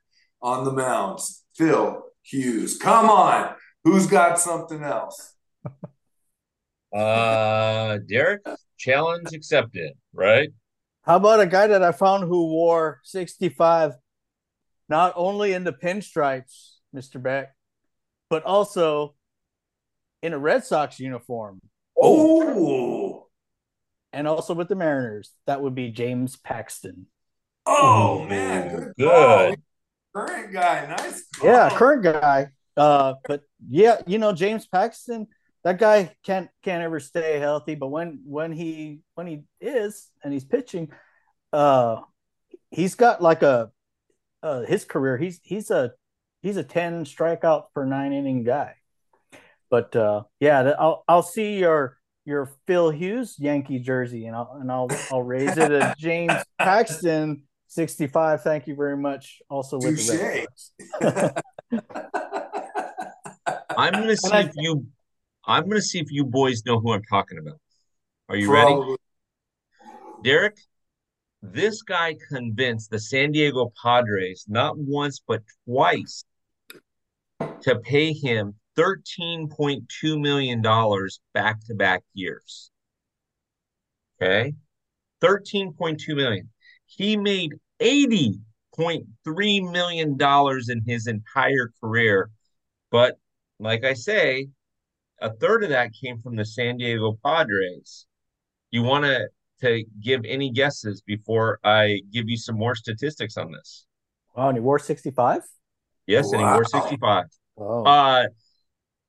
on 0.42 0.64
the 0.64 0.72
mounds, 0.72 1.44
Phil 1.56 2.02
Hughes. 2.22 2.76
Come 2.78 3.10
on. 3.10 3.54
Who's 3.84 4.06
got 4.06 4.40
something 4.40 4.82
else? 4.82 5.34
Uh, 6.92 7.98
Derek, 8.08 8.42
challenge 8.76 9.32
accepted, 9.32 9.92
right? 10.12 10.50
How 11.02 11.16
about 11.16 11.40
a 11.40 11.46
guy 11.46 11.66
that 11.66 11.82
I 11.82 11.92
found 11.92 12.24
who 12.24 12.48
wore 12.48 13.00
65 13.04 13.92
not 14.88 15.12
only 15.16 15.52
in 15.52 15.64
the 15.64 15.72
pinstripes, 15.72 16.74
Mr. 16.94 17.22
Beck, 17.22 17.54
but 18.30 18.44
also 18.44 19.14
in 20.22 20.32
a 20.32 20.38
Red 20.38 20.64
Sox 20.64 20.98
uniform. 20.98 21.60
Oh. 22.00 23.26
And 24.12 24.26
also 24.26 24.54
with 24.54 24.68
the 24.68 24.74
Mariners. 24.74 25.32
That 25.46 25.60
would 25.60 25.74
be 25.74 25.90
James 25.90 26.36
Paxton. 26.36 27.06
Oh, 27.66 28.24
man. 28.24 28.68
Good. 28.68 28.94
good. 28.98 29.62
Current 30.14 30.52
guy. 30.52 30.86
Nice. 30.86 31.24
Call. 31.36 31.50
Yeah, 31.50 31.70
current 31.70 32.02
guy. 32.02 32.48
Uh, 32.76 33.14
but 33.26 33.42
yeah, 33.68 33.98
you 34.06 34.18
know, 34.18 34.32
James 34.32 34.66
Paxton, 34.66 35.26
that 35.64 35.78
guy 35.78 36.14
can't 36.24 36.48
can't 36.62 36.82
ever 36.82 37.00
stay 37.00 37.38
healthy, 37.38 37.74
but 37.74 37.88
when 37.88 38.20
when 38.24 38.52
he 38.52 39.00
when 39.14 39.26
he 39.26 39.44
is 39.60 40.10
and 40.22 40.32
he's 40.32 40.44
pitching, 40.44 40.92
uh 41.52 42.02
he's 42.70 42.94
got 42.94 43.22
like 43.22 43.42
a 43.42 43.70
uh 44.42 44.60
his 44.62 44.84
career, 44.84 45.16
he's 45.16 45.40
he's 45.42 45.70
a 45.70 45.92
he's 46.42 46.58
a 46.58 46.62
10 46.62 47.06
strikeout 47.06 47.64
per 47.74 47.84
nine 47.84 48.12
inning 48.12 48.44
guy. 48.44 48.74
But 49.70 49.96
uh, 49.96 50.24
yeah, 50.38 50.74
I'll 50.78 51.02
I'll 51.08 51.22
see 51.22 51.58
your 51.58 51.98
your 52.24 52.50
Phil 52.66 52.90
Hughes 52.90 53.36
Yankee 53.38 53.80
jersey, 53.80 54.26
and 54.26 54.36
I'll 54.36 54.58
and 54.60 54.70
I'll 54.70 54.88
I'll 55.10 55.22
raise 55.22 55.56
it 55.56 55.72
a 55.72 55.94
James 55.98 56.32
Paxton 56.58 57.42
65. 57.68 58.42
Thank 58.42 58.68
you 58.68 58.76
very 58.76 58.96
much. 58.96 59.42
Also 59.50 59.78
with 59.78 59.98
Touché. 59.98 60.46
the 61.00 61.42
Red 61.72 61.84
I'm 63.76 63.92
gonna 63.94 64.16
see 64.16 64.36
if 64.36 64.52
you 64.56 64.86
I'm 65.46 65.68
gonna 65.68 65.82
see 65.82 65.98
if 66.00 66.10
you 66.10 66.24
boys 66.24 66.64
know 66.64 66.80
who 66.80 66.92
I'm 66.92 67.02
talking 67.04 67.38
about. 67.38 67.60
Are 68.28 68.36
you 68.36 68.48
Probably. 68.48 68.96
ready? 68.96 68.96
Derek, 70.22 70.56
this 71.42 71.82
guy 71.82 72.16
convinced 72.30 72.90
the 72.90 72.98
San 72.98 73.32
Diego 73.32 73.72
Padres 73.82 74.46
not 74.48 74.78
once 74.78 75.20
but 75.26 75.42
twice 75.66 76.24
to 77.62 77.78
pay 77.80 78.12
him 78.12 78.54
$13.2 78.76 80.20
million 80.20 80.62
back 81.32 81.60
to 81.66 81.74
back 81.74 82.02
years. 82.14 82.70
Okay. 84.20 84.54
13.2 85.22 86.16
million. 86.16 86.50
He 86.86 87.16
made 87.16 87.52
80.3 87.80 89.72
million 89.72 90.16
dollars 90.16 90.68
in 90.68 90.82
his 90.86 91.06
entire 91.06 91.72
career. 91.80 92.30
But 92.90 93.18
like 93.58 93.84
I 93.84 93.94
say, 93.94 94.48
a 95.20 95.32
third 95.32 95.64
of 95.64 95.70
that 95.70 95.92
came 95.92 96.20
from 96.20 96.36
the 96.36 96.44
San 96.44 96.76
Diego 96.76 97.18
Padres. 97.24 98.06
You 98.70 98.82
want 98.82 99.04
to 99.04 99.28
to 99.60 99.84
give 100.00 100.22
any 100.26 100.50
guesses 100.50 101.00
before 101.00 101.58
I 101.64 102.00
give 102.12 102.28
you 102.28 102.36
some 102.36 102.56
more 102.56 102.74
statistics 102.74 103.36
on 103.36 103.52
this? 103.52 103.86
Wow, 104.36 104.48
and 104.48 104.56
he 104.56 104.60
wore 104.60 104.80
65? 104.80 105.42
Yes, 106.06 106.26
wow. 106.26 106.32
and 106.32 106.40
he 106.40 106.52
wore 106.52 106.64
65. 106.64 107.24
Oh. 107.56 107.84
Uh 107.84 108.26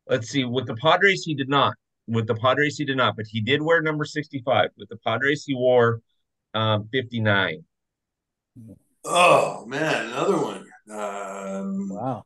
Let's 0.08 0.30
see. 0.30 0.46
With 0.46 0.68
the 0.68 0.76
Padres, 0.76 1.24
he 1.24 1.34
did 1.34 1.50
not. 1.50 1.74
With 2.08 2.28
the 2.28 2.36
Padres, 2.36 2.78
he 2.78 2.86
did 2.86 2.98
not, 2.98 3.16
but 3.16 3.26
he 3.28 3.42
did 3.42 3.62
wear 3.62 3.82
number 3.82 4.06
65. 4.06 4.70
With 4.78 4.90
the 4.90 4.98
Padres, 4.98 5.44
he 5.46 5.56
wore 5.56 6.02
um, 6.54 6.88
59. 6.92 7.64
Oh, 9.04 9.66
man. 9.66 10.08
Another 10.08 10.38
one. 10.38 10.66
Um, 10.92 11.90
wow. 11.90 12.24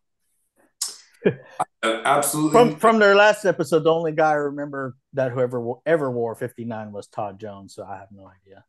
absolutely. 1.84 2.52
From 2.52 2.76
from 2.76 3.00
their 3.00 3.16
last 3.16 3.46
episode, 3.46 3.84
the 3.84 3.94
only 3.94 4.12
guy 4.12 4.32
I 4.32 4.36
remember 4.36 4.96
that 5.14 5.32
whoever 5.32 5.74
ever 5.86 6.12
wore 6.12 6.36
59 6.36 6.92
was 6.92 7.08
Todd 7.08 7.40
Jones. 7.40 7.76
So 7.76 7.84
I 7.84 7.98
have 7.98 8.10
no 8.12 8.28
idea. 8.28 8.64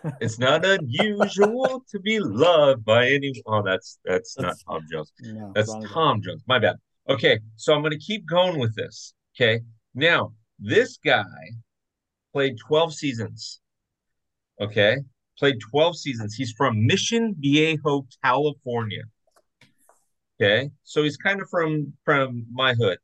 it's 0.20 0.38
not 0.38 0.64
unusual 0.64 1.84
to 1.90 2.00
be 2.00 2.18
loved 2.18 2.84
by 2.84 3.08
anyone. 3.08 3.42
Oh, 3.46 3.62
that's 3.62 3.98
that's, 4.04 4.34
that's 4.34 4.64
not 4.66 4.74
Tom 4.74 4.86
Jones. 4.90 5.12
No, 5.20 5.52
that's 5.54 5.72
Tom 5.72 6.20
guy. 6.20 6.26
Jones. 6.26 6.42
My 6.46 6.58
bad. 6.58 6.76
Okay, 7.08 7.40
so 7.56 7.74
I'm 7.74 7.82
going 7.82 7.92
to 7.92 7.98
keep 7.98 8.26
going 8.26 8.58
with 8.58 8.74
this. 8.76 9.14
Okay, 9.36 9.60
now 9.94 10.32
this 10.58 10.98
guy 11.04 11.24
played 12.32 12.56
12 12.58 12.94
seasons. 12.94 13.60
Okay, 14.60 14.98
played 15.38 15.56
12 15.70 15.98
seasons. 15.98 16.34
He's 16.34 16.52
from 16.52 16.86
Mission 16.86 17.34
Viejo, 17.38 18.06
California. 18.22 19.02
Okay. 20.40 20.70
So 20.84 21.02
he's 21.02 21.16
kind 21.16 21.40
of 21.40 21.48
from 21.48 21.92
from 22.04 22.46
my 22.50 22.74
hood. 22.74 22.98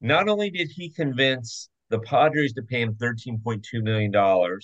Not 0.00 0.28
only 0.28 0.50
did 0.50 0.70
he 0.74 0.90
convince 0.90 1.68
the 1.90 1.98
Padres 2.00 2.52
to 2.54 2.62
pay 2.62 2.80
him 2.80 2.94
$13.2 2.94 3.62
million 3.82 4.58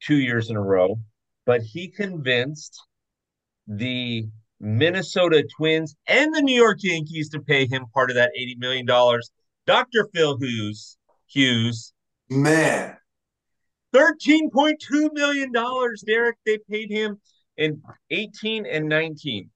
two 0.00 0.16
years 0.16 0.50
in 0.50 0.56
a 0.56 0.60
row, 0.60 1.00
but 1.46 1.62
he 1.62 1.88
convinced 1.88 2.82
the 3.66 4.26
Minnesota 4.58 5.46
Twins 5.56 5.96
and 6.06 6.34
the 6.34 6.42
New 6.42 6.54
York 6.54 6.78
Yankees 6.82 7.30
to 7.30 7.40
pay 7.40 7.66
him 7.66 7.86
part 7.94 8.10
of 8.10 8.16
that 8.16 8.32
$80 8.38 8.58
million. 8.58 8.86
Dr. 9.66 10.08
Phil 10.12 10.38
Hughes, 10.38 10.98
Hughes. 11.26 11.92
Man. 12.28 12.96
$13.2 13.94 15.12
million, 15.12 15.52
Derek, 16.06 16.36
they 16.46 16.58
paid 16.70 16.90
him 16.90 17.20
in 17.56 17.82
18 18.10 18.66
and 18.66 18.88
19. 18.88 19.50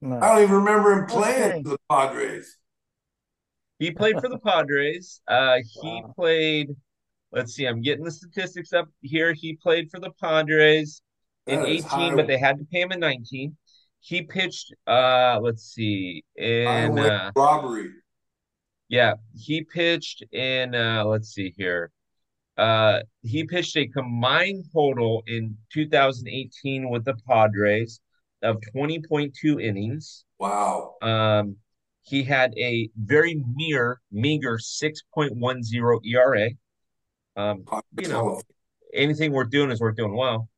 No. 0.00 0.18
I 0.20 0.34
don't 0.34 0.42
even 0.42 0.54
remember 0.56 0.92
him 0.92 1.06
playing 1.06 1.52
okay. 1.52 1.62
for 1.62 1.68
the 1.70 1.78
Padres. 1.90 2.58
He 3.78 3.90
played 3.90 4.20
for 4.20 4.28
the 4.28 4.38
Padres. 4.38 5.20
Uh, 5.28 5.56
he 5.82 6.02
wow. 6.02 6.12
played. 6.16 6.68
Let's 7.32 7.54
see. 7.54 7.66
I'm 7.66 7.82
getting 7.82 8.04
the 8.04 8.10
statistics 8.10 8.72
up 8.72 8.88
here. 9.00 9.32
He 9.32 9.56
played 9.56 9.90
for 9.90 10.00
the 10.00 10.10
Padres 10.20 11.02
in 11.46 11.60
18, 11.60 12.16
but 12.16 12.26
they 12.26 12.38
had 12.38 12.58
to 12.58 12.64
pay 12.64 12.80
him 12.80 12.92
in 12.92 13.00
19. 13.00 13.56
He 14.00 14.22
pitched. 14.22 14.74
Uh, 14.86 15.38
let's 15.42 15.62
see. 15.74 16.24
In 16.36 16.98
uh, 16.98 17.32
robbery. 17.36 17.90
Yeah, 18.88 19.14
he 19.34 19.64
pitched 19.64 20.24
in. 20.32 20.74
Uh, 20.74 21.04
let's 21.04 21.30
see 21.30 21.52
here. 21.56 21.90
Uh, 22.56 23.00
he 23.22 23.44
pitched 23.44 23.76
a 23.76 23.86
combined 23.86 24.64
total 24.72 25.22
in 25.26 25.56
2018 25.72 26.88
with 26.88 27.04
the 27.04 27.14
Padres 27.28 28.00
of 28.46 28.60
20.2 28.74 29.62
innings. 29.62 30.24
Wow. 30.38 30.94
Um, 31.02 31.56
he 32.02 32.22
had 32.22 32.54
a 32.56 32.88
very 32.96 33.42
mere, 33.54 34.00
meager 34.12 34.58
6.10 34.58 36.00
ERA. 36.04 36.50
Um, 37.36 37.64
you 38.00 38.08
know, 38.08 38.40
anything 38.94 39.32
worth 39.32 39.50
doing 39.50 39.70
is 39.70 39.80
worth 39.80 39.96
doing 39.96 40.14
well. 40.14 40.48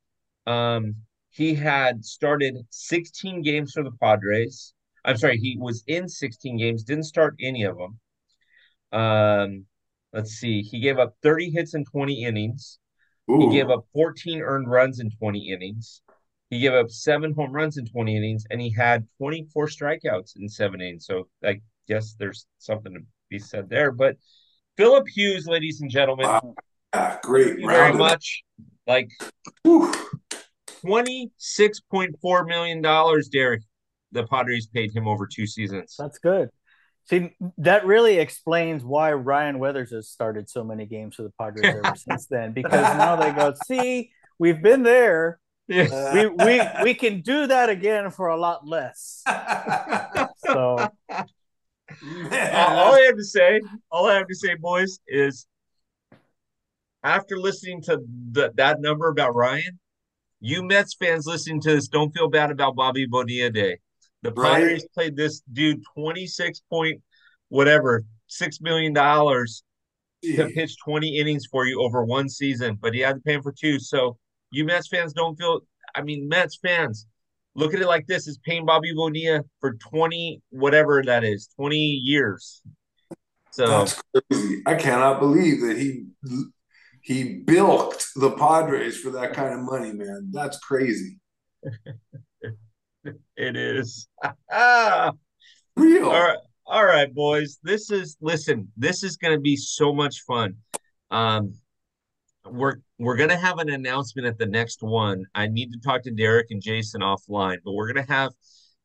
Um, 0.46 0.96
he 1.30 1.54
had 1.54 2.04
started 2.04 2.56
16 2.70 3.42
games 3.42 3.72
for 3.72 3.82
the 3.82 3.92
Padres. 4.00 4.74
I'm 5.04 5.16
sorry, 5.16 5.38
he 5.38 5.56
was 5.58 5.82
in 5.86 6.08
16 6.08 6.58
games, 6.58 6.82
didn't 6.82 7.04
start 7.04 7.36
any 7.40 7.64
of 7.64 7.76
them. 7.78 9.00
Um, 9.00 9.64
let's 10.12 10.32
see, 10.32 10.62
he 10.62 10.80
gave 10.80 10.98
up 10.98 11.14
30 11.22 11.50
hits 11.50 11.74
in 11.74 11.84
20 11.84 12.24
innings. 12.24 12.78
Ooh. 13.30 13.48
He 13.48 13.56
gave 13.56 13.70
up 13.70 13.86
14 13.94 14.40
earned 14.40 14.70
runs 14.70 15.00
in 15.00 15.10
20 15.10 15.50
innings. 15.50 16.02
He 16.50 16.60
gave 16.60 16.72
up 16.72 16.90
seven 16.90 17.34
home 17.34 17.52
runs 17.52 17.76
in 17.76 17.86
20 17.86 18.16
innings, 18.16 18.46
and 18.50 18.60
he 18.60 18.72
had 18.72 19.06
24 19.18 19.66
strikeouts 19.66 20.36
in 20.36 20.48
seven 20.48 20.80
innings. 20.80 21.06
So 21.06 21.28
I 21.44 21.60
guess 21.86 22.14
there's 22.18 22.46
something 22.58 22.94
to 22.94 23.00
be 23.28 23.38
said 23.38 23.68
there. 23.68 23.92
But 23.92 24.16
Philip 24.76 25.06
Hughes, 25.08 25.46
ladies 25.46 25.80
and 25.80 25.90
gentlemen, 25.90 26.26
wow. 26.26 26.54
ah, 26.94 27.18
great, 27.22 27.64
very 27.64 27.92
much 27.92 28.42
like 28.86 29.10
$26.4 29.66 32.46
million, 32.46 32.82
Derek. 33.30 33.62
The 34.12 34.26
Padres 34.26 34.68
paid 34.68 34.96
him 34.96 35.06
over 35.06 35.26
two 35.26 35.46
seasons. 35.46 35.94
That's 35.98 36.18
good. 36.18 36.48
See, 37.10 37.34
that 37.58 37.86
really 37.86 38.18
explains 38.18 38.84
why 38.84 39.12
Ryan 39.12 39.58
Weathers 39.58 39.90
has 39.92 40.08
started 40.08 40.48
so 40.48 40.62
many 40.62 40.86
games 40.86 41.14
for 41.14 41.22
the 41.22 41.32
Padres 41.38 41.74
ever 41.74 41.94
since 41.96 42.26
then. 42.26 42.52
Because 42.52 42.96
now 42.96 43.16
they 43.16 43.32
go, 43.32 43.54
see, 43.66 44.10
we've 44.38 44.62
been 44.62 44.82
there. 44.82 45.38
Yeah. 45.68 45.82
Uh, 45.84 46.12
we 46.14 46.26
we 46.26 46.62
we 46.84 46.94
can 46.94 47.20
do 47.20 47.46
that 47.46 47.68
again 47.68 48.10
for 48.10 48.28
a 48.28 48.36
lot 48.36 48.66
less. 48.66 49.22
so 50.38 50.88
all 51.10 52.94
I 52.94 53.04
have 53.06 53.16
to 53.16 53.24
say, 53.24 53.60
all 53.90 54.06
I 54.06 54.14
have 54.14 54.26
to 54.28 54.34
say, 54.34 54.54
boys, 54.54 54.98
is 55.06 55.46
after 57.04 57.38
listening 57.38 57.82
to 57.82 58.00
the, 58.32 58.52
that 58.56 58.80
number 58.80 59.08
about 59.08 59.34
Ryan, 59.34 59.78
you 60.40 60.62
Mets 60.62 60.94
fans 60.94 61.26
listening 61.26 61.60
to 61.62 61.74
this 61.74 61.88
don't 61.88 62.10
feel 62.12 62.28
bad 62.28 62.50
about 62.50 62.74
Bobby 62.74 63.06
Bonilla 63.06 63.50
Day. 63.50 63.78
The 64.22 64.32
Padres 64.32 64.82
right. 64.82 64.92
played 64.94 65.16
this 65.16 65.42
dude 65.52 65.82
26 65.94 66.62
point 66.70 67.00
whatever, 67.48 68.04
six 68.26 68.60
million 68.60 68.92
dollars 68.92 69.62
to 70.22 70.48
pitch 70.48 70.76
20 70.84 71.16
innings 71.18 71.46
for 71.46 71.66
you 71.66 71.80
over 71.80 72.04
one 72.04 72.28
season, 72.28 72.76
but 72.80 72.92
he 72.92 73.00
had 73.00 73.16
to 73.16 73.20
pay 73.20 73.34
him 73.34 73.42
for 73.42 73.52
two. 73.52 73.78
So 73.78 74.18
you 74.50 74.64
Mets 74.64 74.88
fans 74.88 75.12
don't 75.12 75.36
feel 75.36 75.60
I 75.94 76.02
mean 76.02 76.28
Mets 76.28 76.58
fans, 76.62 77.06
look 77.54 77.74
at 77.74 77.80
it 77.80 77.86
like 77.86 78.06
this 78.06 78.26
is 78.26 78.38
paying 78.44 78.66
Bobby 78.66 78.92
Bonilla 78.94 79.42
for 79.60 79.74
20 79.74 80.42
whatever 80.50 81.02
that 81.04 81.24
is, 81.24 81.48
20 81.56 81.76
years. 81.76 82.62
So 83.50 83.66
That's 83.66 84.02
crazy. 84.30 84.62
I 84.66 84.74
cannot 84.74 85.20
believe 85.20 85.60
that 85.62 85.78
he 85.78 86.06
he 87.02 87.38
bilked 87.38 88.08
the 88.16 88.32
Padres 88.32 88.98
for 88.98 89.10
that 89.10 89.32
kind 89.32 89.54
of 89.54 89.60
money, 89.60 89.92
man. 89.92 90.30
That's 90.32 90.58
crazy. 90.58 91.18
it 93.36 93.56
is. 93.56 94.08
Real. 95.76 96.10
All 96.10 96.22
right. 96.22 96.38
All 96.66 96.84
right, 96.84 97.12
boys. 97.14 97.58
This 97.62 97.90
is 97.90 98.18
listen, 98.20 98.70
this 98.76 99.02
is 99.02 99.16
gonna 99.16 99.40
be 99.40 99.56
so 99.56 99.92
much 99.94 100.20
fun. 100.26 100.56
Um 101.10 101.54
we're 102.50 102.76
we're 102.98 103.16
gonna 103.16 103.36
have 103.36 103.58
an 103.58 103.70
announcement 103.70 104.26
at 104.26 104.38
the 104.38 104.46
next 104.46 104.82
one. 104.82 105.24
I 105.34 105.46
need 105.46 105.72
to 105.72 105.80
talk 105.80 106.02
to 106.02 106.10
Derek 106.10 106.48
and 106.50 106.62
Jason 106.62 107.00
offline, 107.00 107.58
but 107.64 107.72
we're 107.72 107.92
gonna 107.92 108.06
have 108.08 108.32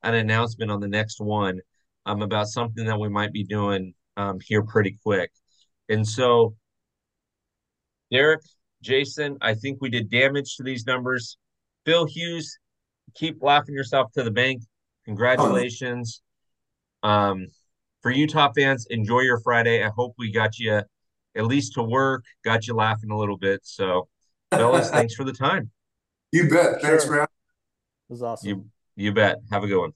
an 0.04 0.16
announcement 0.16 0.72
on 0.72 0.80
the 0.80 0.88
next 0.88 1.20
one 1.20 1.60
um 2.06 2.22
about 2.22 2.48
something 2.48 2.86
that 2.86 3.00
we 3.00 3.10
might 3.10 3.32
be 3.32 3.44
doing 3.44 3.94
um 4.18 4.40
here 4.46 4.64
pretty 4.64 4.98
quick. 5.04 5.32
And 5.90 6.08
so 6.08 6.56
Derek, 8.12 8.42
Jason, 8.82 9.38
I 9.42 9.56
think 9.56 9.80
we 9.82 9.90
did 9.90 10.10
damage 10.10 10.56
to 10.58 10.64
these 10.64 10.86
numbers. 10.86 11.38
Phil 11.86 12.06
Hughes, 12.06 12.58
keep 13.16 13.42
laughing 13.42 13.76
yourself 13.76 14.12
to 14.14 14.24
the 14.24 14.32
bank. 14.32 14.62
Congratulations. 15.06 16.22
Um, 17.02 17.48
for 18.02 18.12
Utah 18.12 18.52
fans, 18.56 18.86
enjoy 18.90 19.22
your 19.22 19.40
Friday. 19.40 19.84
I 19.84 19.90
hope 19.96 20.14
we 20.18 20.32
got 20.32 20.60
you 20.60 20.82
at 21.36 21.46
least 21.46 21.74
to 21.74 21.84
work, 21.84 22.24
got 22.44 22.68
you 22.68 22.76
laughing 22.76 23.12
a 23.12 23.18
little 23.18 23.38
bit. 23.38 23.62
So, 23.64 24.08
fellas, 24.52 24.90
thanks 24.92 25.16
for 25.16 25.24
the 25.24 25.34
time. 25.34 25.72
You 26.32 26.50
bet. 26.50 26.82
Thanks, 26.82 27.06
sure. 27.06 27.16
man. 27.16 27.24
It 27.24 27.30
was 28.10 28.24
awesome. 28.24 28.50
You 28.50 28.66
you 28.96 29.14
bet. 29.14 29.38
Have 29.52 29.64
a 29.64 29.68
good 29.68 29.80
one. 29.80 29.94